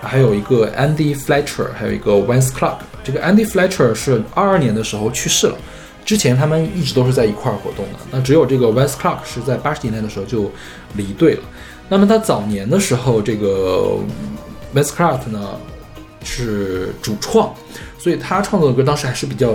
[0.00, 2.76] 还有一个 Andy Fletcher，还有一个 Vance Clark。
[3.02, 5.56] 这个 Andy Fletcher 是二二年的时候去世了，
[6.10, 8.00] 之前他们一直都是在一块儿活动的。
[8.10, 10.50] 那只有这个 West Clark 是在八十年代的时候就
[10.96, 11.42] 离队了。
[11.88, 13.96] 那么他早年的时候，这个
[14.74, 15.56] West Clark 呢
[16.24, 17.54] 是主创，
[17.96, 19.54] 所以他创作的歌当时还是比较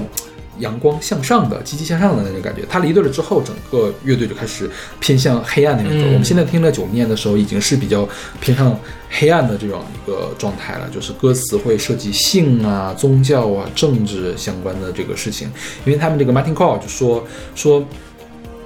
[0.60, 2.64] 阳光向上的、积极向上的那种感觉。
[2.69, 4.69] 他离队了之后，整个乐队就开始
[4.99, 6.06] 偏向黑暗那边走。
[6.07, 8.07] 嗯我们现在听了九年的时候，已经是比较
[8.40, 8.77] 偏向
[9.10, 15.49] 黑暗的这种一个状态了，就是歌词会涉及性啊、宗教啊、政治相关的这个事情。
[15.86, 17.26] 因为他们这个 Martin Call 就说
[17.56, 17.86] 说。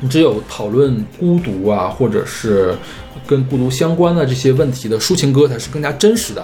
[0.02, 2.74] 你只有讨论孤独啊，或者是
[3.28, 6.42] 跟孤独相关的这些问题的抒情歌，才是更加真实的。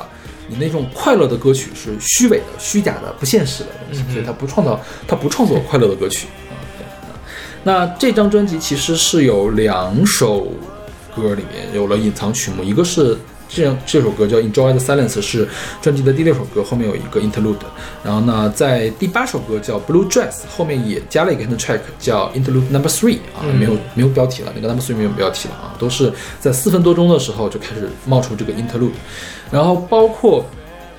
[0.48, 6.54] 你那种快乐的歌曲是虚伪的、虚假的、不现实的东西，所以他不创造，他不创作快乐的歌曲啊。
[6.78, 7.20] 对啊
[7.64, 10.52] 那这张专辑其实是有两首
[11.16, 13.18] 歌里面有了隐藏曲目，一个是
[13.48, 15.48] 这样这首歌叫《Enjoy the Silence》，是
[15.82, 17.56] 专辑的第六首歌，后面有一个 interlude。
[18.04, 28.92] 然后呢，在第八首歌叫《Blue Dress》后面也加了一个 hidden track 叫 Interlude Number Three 啊，没有没有标题了，那个 Number Three 没有标题了啊，都是在四分多钟的时候就开始冒出这个 interlude，
[29.52, 30.46] 然后包括。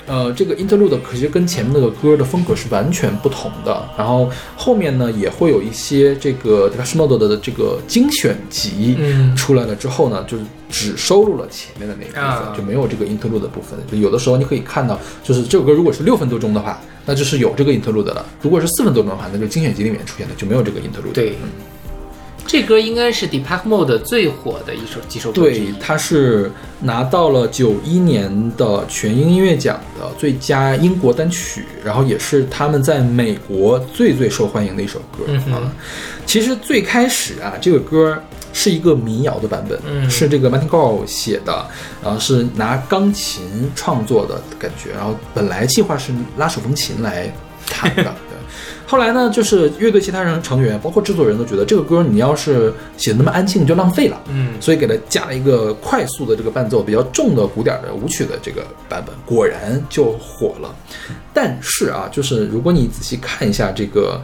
[0.09, 3.85] 呃，这个 interlude 可是跟前面那个歌的风格是完全不同的。
[3.99, 13.79] 然后后面呢，也会有一些这个 Depeche Mode 的这个精选集嗯出来了之后呢，就是只收录了前面的那一部分，啊就没有这个 interlude 的部分。
[13.91, 21.13] 就有的时候你可以看到，就是这首歌如果是六分多钟的话，那就是有这个 interlude 的了；如果是四分多钟的话，那就精选集里面出现的就没有这个 interlude。
[21.13, 21.35] 对，
[22.47, 25.99] 这歌应该是 Depeche Mode 最火的一首几首歌对它，。
[25.99, 35.73] 是拿到了九一年的全英音乐奖的最佳英国单曲，然后也是他们在美国最最受欢迎的一首歌、嗯哼啊。
[36.27, 38.23] 其实最开始啊，这个歌
[38.59, 41.67] 是一个民谣的版本，嗯是这个 Martin Gore 写的，
[42.03, 47.31] 然后是拿钢琴创作的感觉，然后本来计划是拉手风琴来
[47.69, 48.11] 弹的。
[48.89, 60.75] 后来呢，就是乐队其他人成员，包括制作人都觉得这个歌你要是写的那么安静就浪费了，嗯所以给它加了一个快速的这个伴奏，比较重的鼓点的舞曲的这个版本，果然就火了。
[61.35, 64.19] 但是啊，就是如果你仔细看一下这个。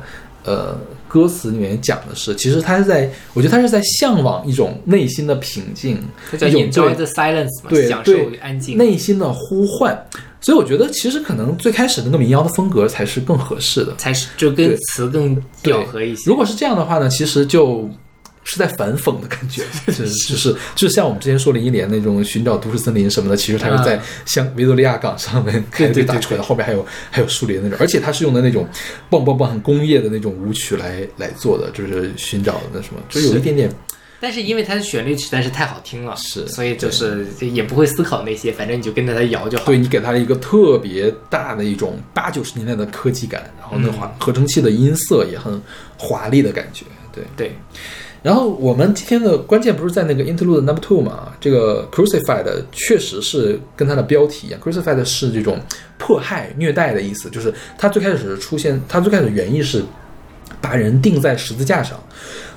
[0.45, 0.77] 呃，
[1.13, 6.03] 歌词里面讲的是，其实他是在，我觉得他是在向往一种内心的平静，
[6.33, 8.79] 一种对 the Silence 嘛，对享受安静。
[8.79, 10.07] 内心的呼唤。
[10.41, 13.95] 所以我觉得，其实可能最开始那个民谣的风格才是更合适的。
[13.97, 16.23] 才是就跟词更对调和一些。
[16.31, 17.89] 如果是这样的话呢，其实就
[18.45, 28.69] 是在反讽的感觉，就是就是就像我们之前说林忆莲那种寻找都市森林什么的，其实它是在像维多利亚港上面开着对对大船，后面还有还有树林那种，而且它是用的那种
[29.09, 33.71] 棒棒棒很工业的那种舞曲来来做的，就是寻找那什么，就有一点点
[34.21, 39.65] 但是因为它的旋律实在是太好听了，是所以就是也不会思考那些，反正你就跟着它摇就好。
[39.65, 45.61] 对你给它一个特别大的一种八九十年代的科技感，然后那嗯华合成器的音色也很
[45.97, 47.25] 华丽的感觉，对。
[47.37, 47.57] 对，
[48.23, 51.33] 然后我们今天的关键不是在那个 interlude number two 嘛？
[51.41, 55.59] 这个 crucified 确实是跟它的标题一样，crucified 是这种
[55.99, 59.83] 迫害、虐待的意思，就是它最开始出现，它最开始原意是
[60.61, 62.01] 把人钉在十字架上，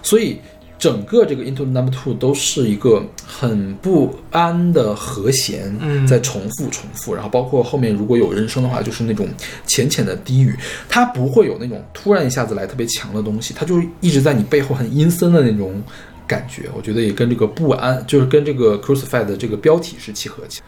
[0.04, 0.40] 所以
[0.78, 9.28] 整个这个 Into Number Two 都是一个很不安的和弦，嗯在重复重复，然后包括后面如果有人声的话，就是那种
[9.66, 10.56] 浅浅的低语，
[10.90, 15.82] 它不会有那种突然一下子来特别强的东西，它就一直在你背后很阴森的那种
[16.28, 20.66] 感觉，我觉得也跟这个不安，就是跟这个 Crucified 的这个标题是契合起来。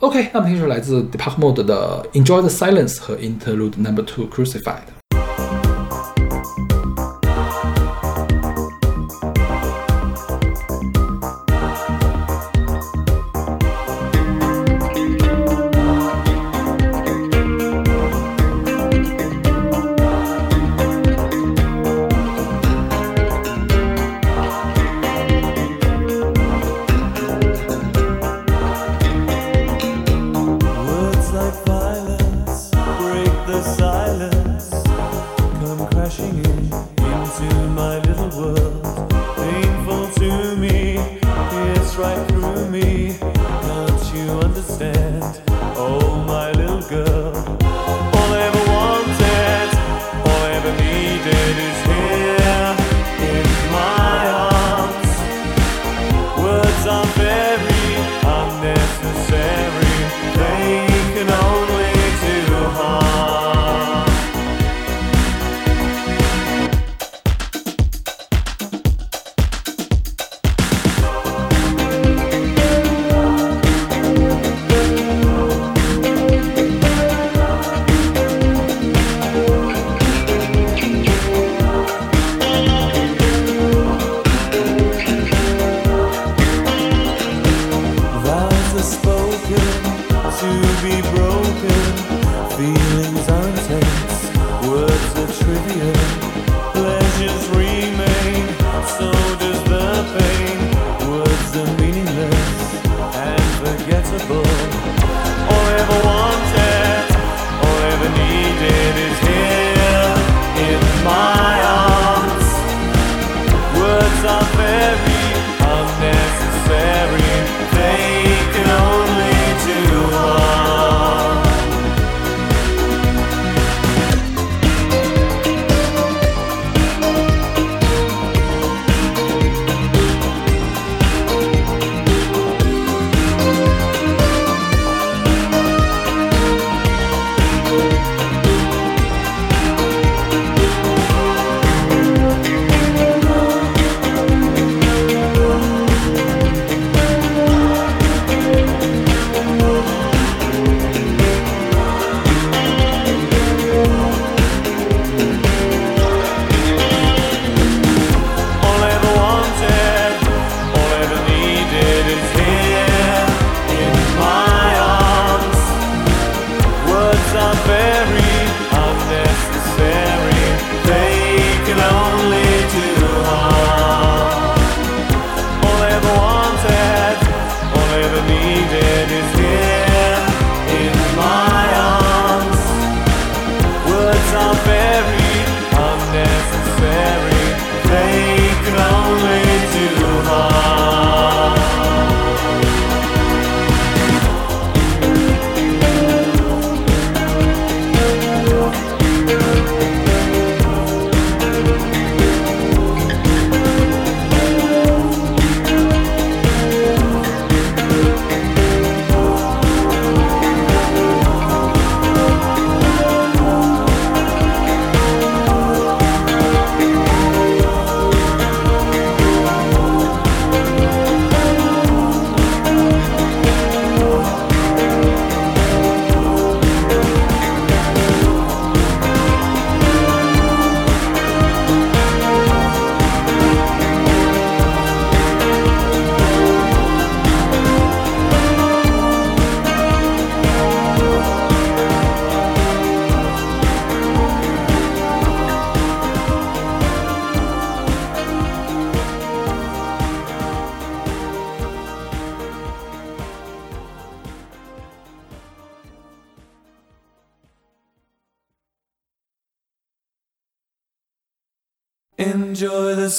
[0.00, 4.97] OK，那么听这首来自 Depart Mode 的 Enjoy the Silence 和 Interlude Number Two Crucified。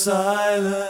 [0.03, 0.88] Silence.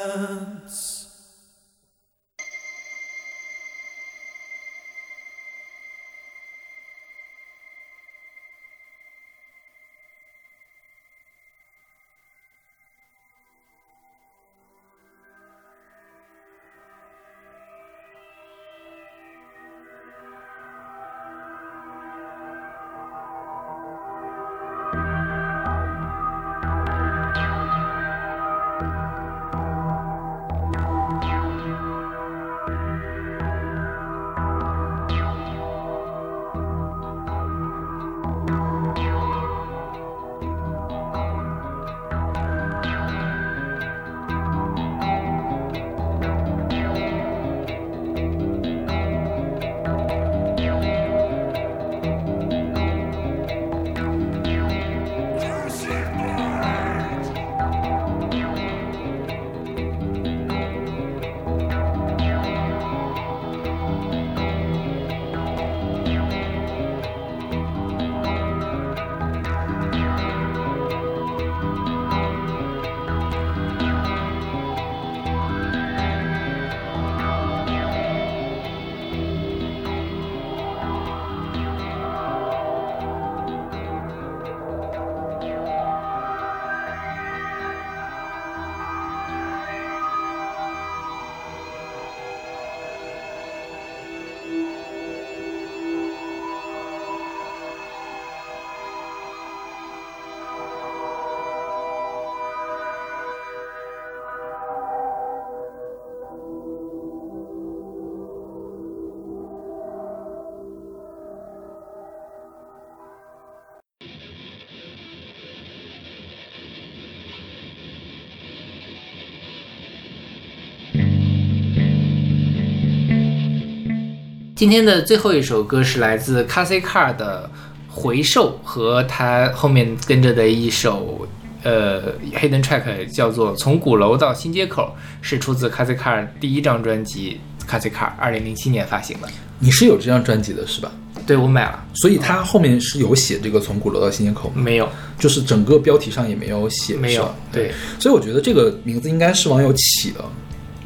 [124.60, 127.50] 今天的最后一首歌是来自 c a s i Car 的
[127.96, 131.26] 《回售》，和他后面跟着的一首
[131.64, 137.40] 呃 Hidden Track 叫做《从鼓楼到新街口》，是出自 c a s i Car 第一张专辑
[137.72, 139.30] 《c a s i Car》，二零零七年发行的。
[139.60, 140.92] 你是有这张专辑的是吧？
[141.26, 144.56] 对我买了，所以他后面是有写这个从鼓楼到新街口吗？
[144.62, 150.20] 没有就是整个标题上也没有写，没有，对，所以我觉得这个名字应该是网友起的。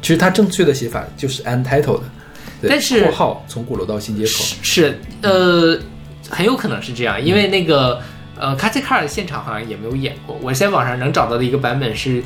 [0.00, 2.02] 其实它正确的写法就是 untitled，对
[2.68, 5.78] 但是括号从鼓楼到新街口，是是呃，
[6.28, 8.00] 很有可能是这样，因为那个
[8.38, 12.22] 呃 c a s i Car 的现场好像也没有演过，我在网上能找到的一个版本是。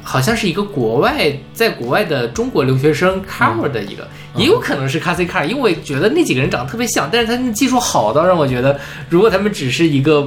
[0.00, 8.80] 好像是一个国外，在国外的中国留学生 cover 的一个，也有可能是 c a s i Car，因为我觉得那几个人长得特别像，但是他们技术好到让我觉得，
[9.10, 10.26] 如果他们只是一个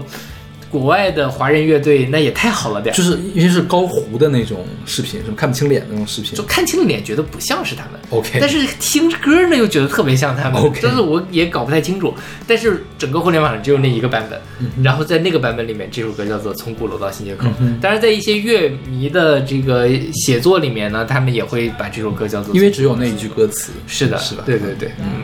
[0.71, 6.33] 国外的华人乐队，那也太好了点儿，就是因为是高糊的那种视频，什么看不清脸的那种视频。
[6.33, 6.43] 就。
[6.43, 7.99] 看清脸觉得不像是他们。
[8.09, 10.61] OK，但是听歌呢又觉得特别像他们。
[10.61, 12.13] OK 但是我也搞不太清楚。
[12.47, 17.79] 但是整个互联网上只有那一个版本，嗯然后在那个版本里面，这首歌叫做《从鼓楼到新街口》嗯哼。
[17.81, 24.43] 当然，在一些乐迷的这个写作里面呢，他们也会把这首歌叫做，因为只有那一句歌词，是的，是吧？
[24.45, 25.23] 对对对，嗯，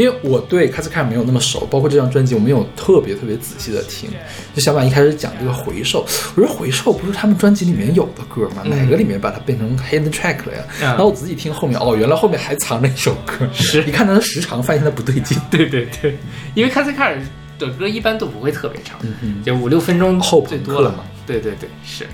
[0.00, 4.08] 因为我对卡斯卡没有那么熟，包括这张专辑我没有特别特别仔细的听。
[4.54, 8.62] 就小马一开始讲这个回首，我说回首不是他们专辑里面有的歌吗？
[8.64, 10.64] 哪个里面把它变成 hidden track 了呀？
[10.80, 13.46] 嗯然后我仔细听后面，哦，原来后面还藏着一首歌。
[13.52, 15.38] 是你看它的时长，发现它不对劲。
[15.50, 16.16] 对对对，
[16.54, 17.20] 因为卡斯卡尔
[17.58, 21.04] 的歌一般都不会特别长，嗯就五六分钟后最多了嘛。
[21.26, 22.06] 对对对，是。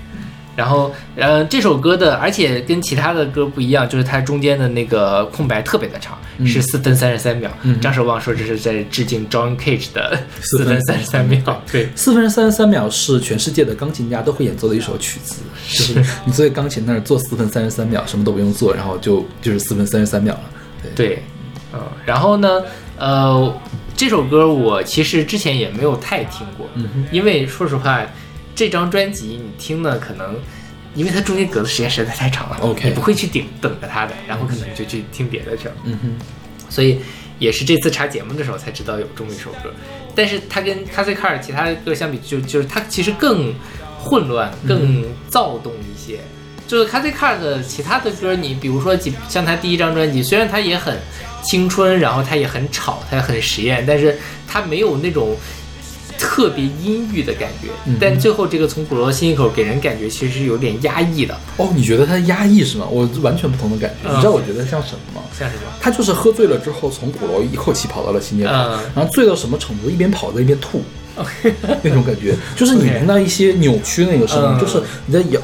[0.57, 7.51] 然后，呃，这首歌的，而且跟其他的歌不一样，就是它中间的那个空白特别的长，嗯是四分三十三秒。
[7.81, 11.63] 张守望说这是在致敬 John Cage 的四分三十三秒。
[11.71, 15.35] 对，四分三十三秒是全世界的钢琴家都会演奏的一首曲子，
[15.67, 15.93] 就是
[16.25, 20.41] 你坐在钢琴那儿做四分三十三秒，什么都不用做，然后就就是四分三十三秒了。
[20.83, 21.23] 对，对，
[21.73, 22.63] 嗯，然后呢，
[22.97, 23.57] 呃，
[23.95, 27.05] 这首歌我其实之前也没有太听过，嗯哼。
[27.11, 28.05] 因为说实话，
[28.53, 30.35] 这张专辑你听呢，可能
[30.97, 36.15] 因为它中间隔的时间实在太长了 OK 你不会去顶等着它的，然后可能就去听别的去了，嗯哼，
[36.69, 36.99] 所以
[37.37, 39.71] 也是这次查节目的时候才知道有这么一首歌，
[40.15, 43.53] 但是它跟卡塞卡尔其他的歌相比，就就是它其实更
[43.99, 46.19] 混乱、更躁动一些。
[46.67, 50.99] 就是卡塞卡尔的其他的歌，你比如说几像他第一张专辑，虽然它也很
[51.41, 55.33] 青春，然后它也很吵，它也很实验，但是它没有那种
[56.17, 57.67] 特别阴郁的感觉。
[57.85, 62.85] 嗯但最后这个从鼓楼到新街口给人感觉其实是有点压抑的，哦，你觉得他压抑是吗？
[62.89, 64.09] 我完全不同的感觉。
[64.09, 65.21] 嗯你知道我觉得像什么吗？
[65.37, 65.61] 像什么？
[65.79, 69.89] 他就是喝醉了之后，从鼓楼一口气跑到了新街口，嗯然后醉到什么程度？
[69.89, 70.83] 一边跑在一边吐，
[71.83, 75.39] 那种感觉，就是你闻到一些扭曲那个声音，嗯就是你在摇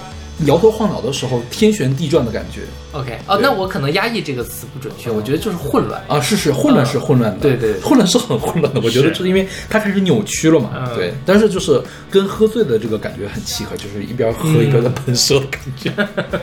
[0.45, 2.61] 摇头晃脑的时候，天旋地转的感觉
[2.91, 6.03] OK，哦，那我可能“压抑”这个词不准确，我觉得就是混乱。
[6.07, 6.19] 啊！
[6.19, 8.81] 是是，混乱是混乱的，嗯对对对混乱是很混乱的。
[8.81, 11.14] 我觉得是就是因为它开始扭曲了嘛，嗯对。
[11.26, 15.91] 但是就是跟喝醉的这个感觉很契合，就是一边喝一边在喷射的感觉。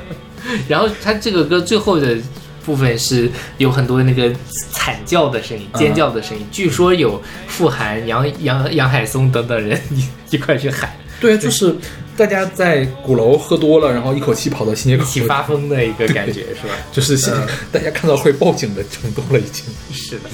[0.66, 2.16] 然后他这个歌最后的
[2.64, 4.32] 部分是有很多那个
[4.72, 10.90] 惨叫的声音、尖叫的声音，据说有傅寒、杨杨杨海松等等人一一块去喊，
[11.20, 11.76] 对啊，就是
[12.20, 16.74] 大家在鼓楼喝多了，然后一口气跑到新街口一起发疯的一个感觉，是吧？
[16.92, 19.64] 就是现、嗯大家看到会报警的程度了，已经。
[19.90, 20.28] 是的，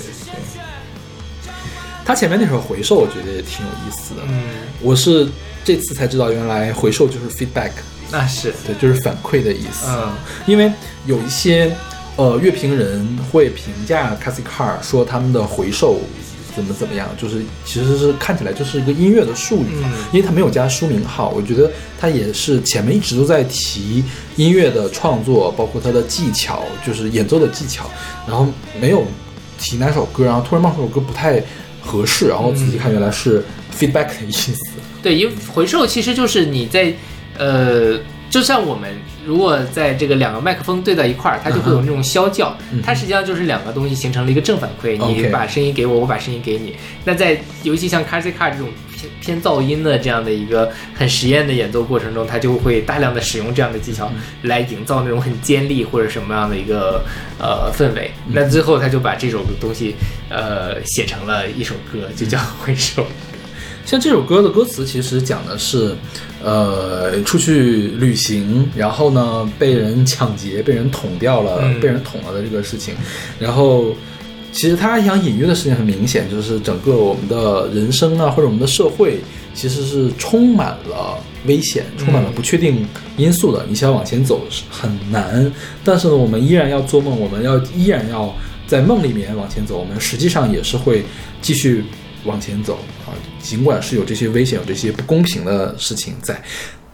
[2.05, 4.23] 他前面那首回首，我觉得也挺有意思的。
[4.29, 4.43] 嗯，
[4.81, 5.29] 我是
[5.65, 7.71] 这次才知道，原来回首就是 feedback，
[8.11, 9.87] 那是，对，就是反馈的意思。
[9.89, 10.13] 嗯
[10.45, 10.73] 因为
[11.05, 11.73] 有一些
[12.17, 16.01] 呃乐评人会评价 c a s i Car 说他们的回首
[16.57, 19.77] 怎么怎么样，就是其实是看起来就是一个音乐的术语
[20.11, 21.71] 因为它没有加书名号，我觉得
[22.01, 24.03] 它也是前面一直都在提
[24.37, 27.89] 音乐的创作，包括它的技巧，就是演奏的技巧，
[28.27, 28.49] 然后
[28.81, 29.05] 没有
[29.61, 31.43] 提哪首歌，然后突然冒出首歌不太
[31.83, 33.45] 合适，然后仔细看原来是
[33.79, 34.55] feedback 的意思。
[35.03, 36.93] 对，因为回授其实就是你在
[37.39, 37.99] 呃，
[38.29, 38.93] 就像我们
[39.25, 46.75] 如果在这个两个麦克风对到一块儿，它就会有那种消叫，它实际上就是两个东西形成了一个正反馈，你把声音给我，我把声音给你。
[47.05, 54.11] 那在尤其像 c a s i Car 这种偏偏噪音的这样的一个很实验的演奏过程中，它就会大量的使用这样的技巧
[54.43, 57.05] 来营造那种很尖利或者什么样的一个
[57.39, 58.11] 呃氛围。
[58.27, 59.95] 那最后他就把这首东西
[60.29, 63.03] 呃写成了一首歌，就叫《回首》。
[63.85, 65.95] 像这首歌的歌词其实讲的是，
[66.47, 72.95] 呃，出去旅行，然后呢被人抢劫、被人捅掉了、嗯被人捅了的这个事情。
[73.41, 73.87] 然后，
[74.53, 79.19] 其实他想隐喻的事情很明显，就是整个我们的人生啊，或者我们的社会，
[79.55, 82.87] 其实是充满了危险、充满了不确定
[83.17, 83.67] 因素的。
[83.69, 85.53] 你想往前走是很难，
[85.83, 88.33] 但是呢，我们依然要做梦，我们要依然要
[88.69, 91.05] 在梦里面往前走，我们实际上也是会
[91.43, 91.83] 继续
[92.25, 93.11] 往前走啊，
[93.47, 96.43] 尽管是有这些危险、有这些不公平的事情在，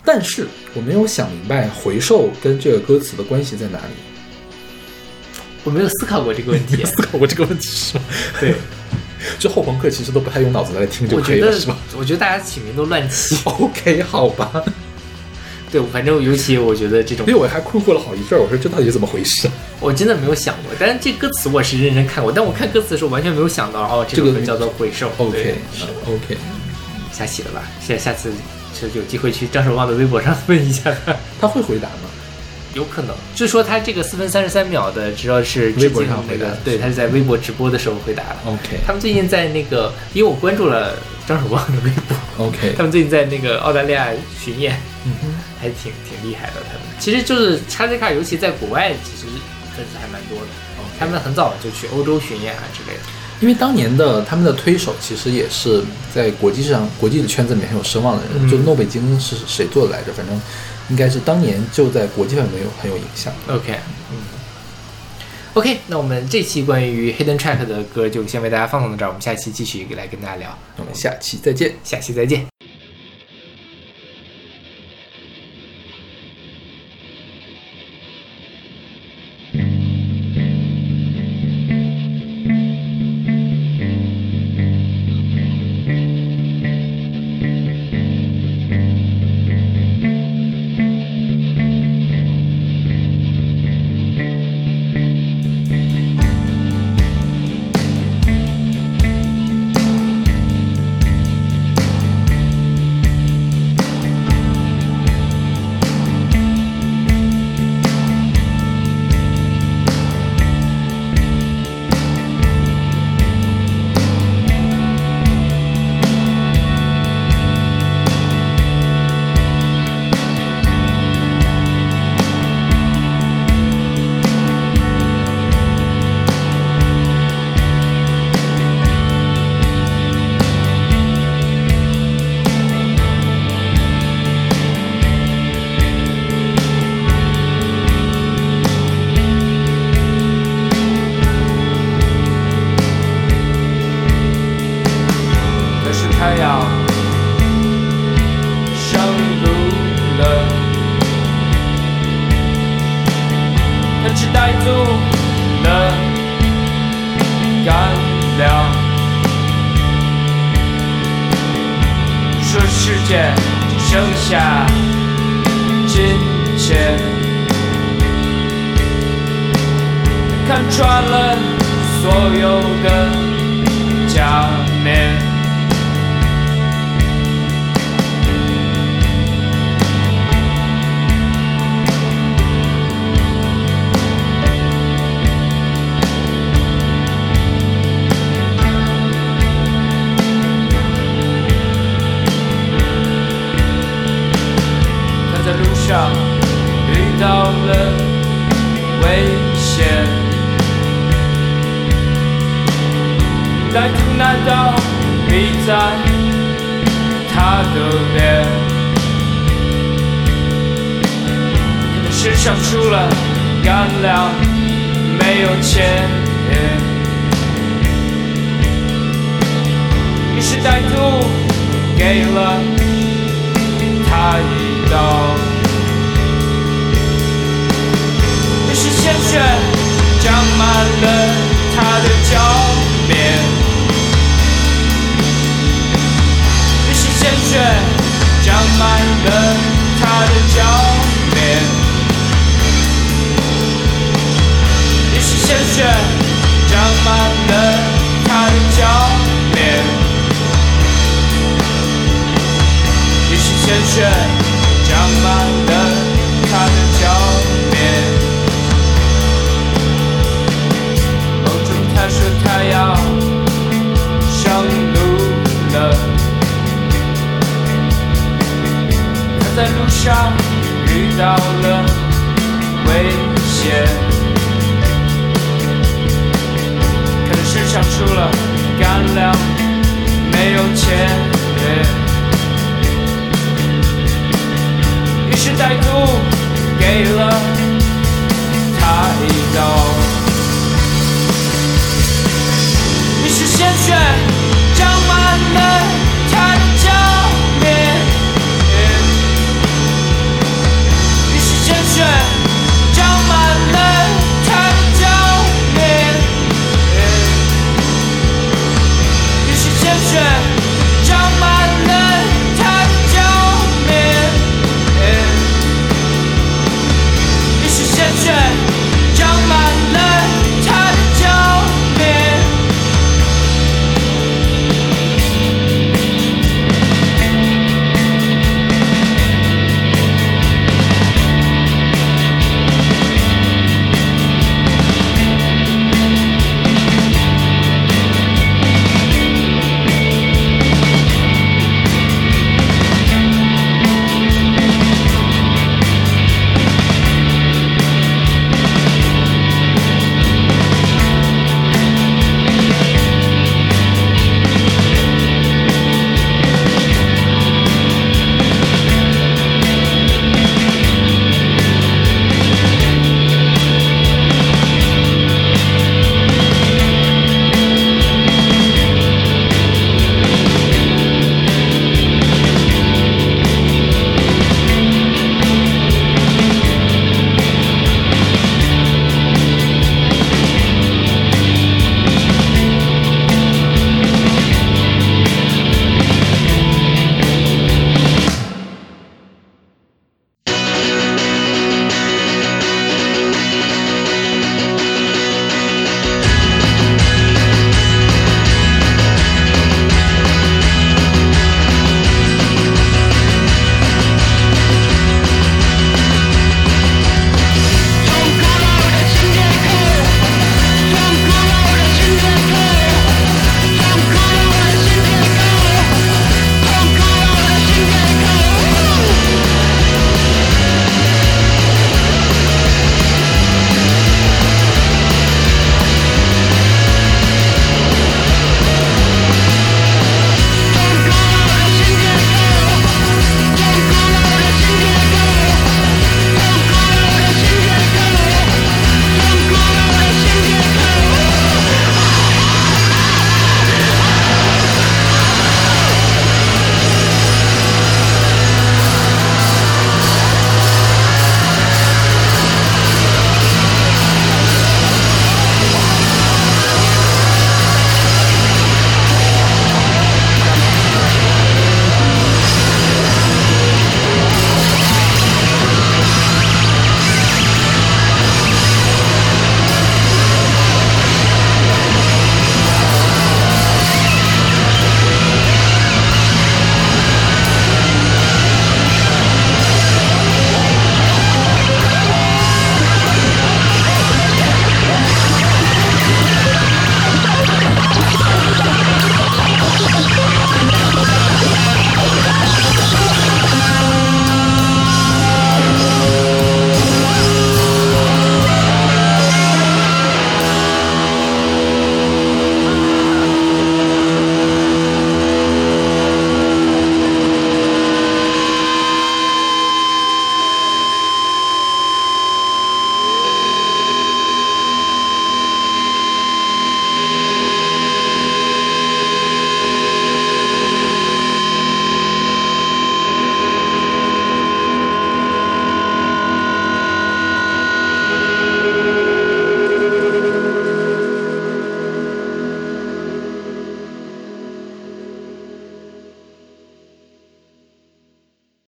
[0.04, 3.94] 但是我没有想明白回收跟这个歌词的关系在哪里。
[5.64, 6.84] 我没有思考过这个问题。
[6.84, 8.04] 思考过这个问题是吗？
[8.38, 8.54] 对，
[9.38, 13.36] 就后朋克其实都不太用脑子来听就我觉得可以了，是吧我觉得大家起名都乱起。？
[13.46, 14.62] OK，好吧。
[15.72, 19.48] 对，反正尤其我觉得这种因为我还困惑了好一阵儿，我说这到底是怎么回事？
[19.80, 25.08] 我真的没有想过，但是这歌词我是认真看过，但我看歌词的时候完全没有想到，哦，这这个首歌叫做《回首》。
[25.16, 26.36] OK，OK，
[27.10, 27.62] 瞎起了吧？
[27.80, 28.30] 下下次
[28.78, 32.10] 是有机会去张守望的微博上 问一下他，他会回答吗？
[32.74, 33.14] 有可能。
[33.34, 38.36] 据说他这个四分三十三秒的，知道是微博上回答对，他是在微博直播的时候回答的。
[38.46, 40.94] OK 他们最近在那个，因为我关注了
[41.26, 44.08] 张守望的微博，OK， 他们最近在那个澳大利亚
[44.42, 45.28] 巡演，嗯哼，
[45.62, 46.54] 还挺挺厉害的。
[46.66, 49.26] 他们其实就是叉 Z 卡，尤其在国外，其实
[49.76, 50.46] 粉丝还蛮多的。
[50.98, 53.04] 他们很早就去欧洲巡演啊之类的。
[53.40, 55.82] 因为当年的他们的推手其实也是
[56.14, 60.12] 在国际上国际的圈子里面很有声望的人，嗯就诺贝金是谁做的来着？
[60.12, 60.40] 反正
[60.90, 63.32] 应该是当年就在国际范围有很有影响。
[63.48, 63.74] OK，
[64.12, 64.16] 嗯
[65.54, 71.74] ，OK，那我们这期关于 Hidden Track 的歌就先为大家放送到这儿，我们下期继续来跟大家聊，我们下期再见。
[71.82, 72.51] 下期再见。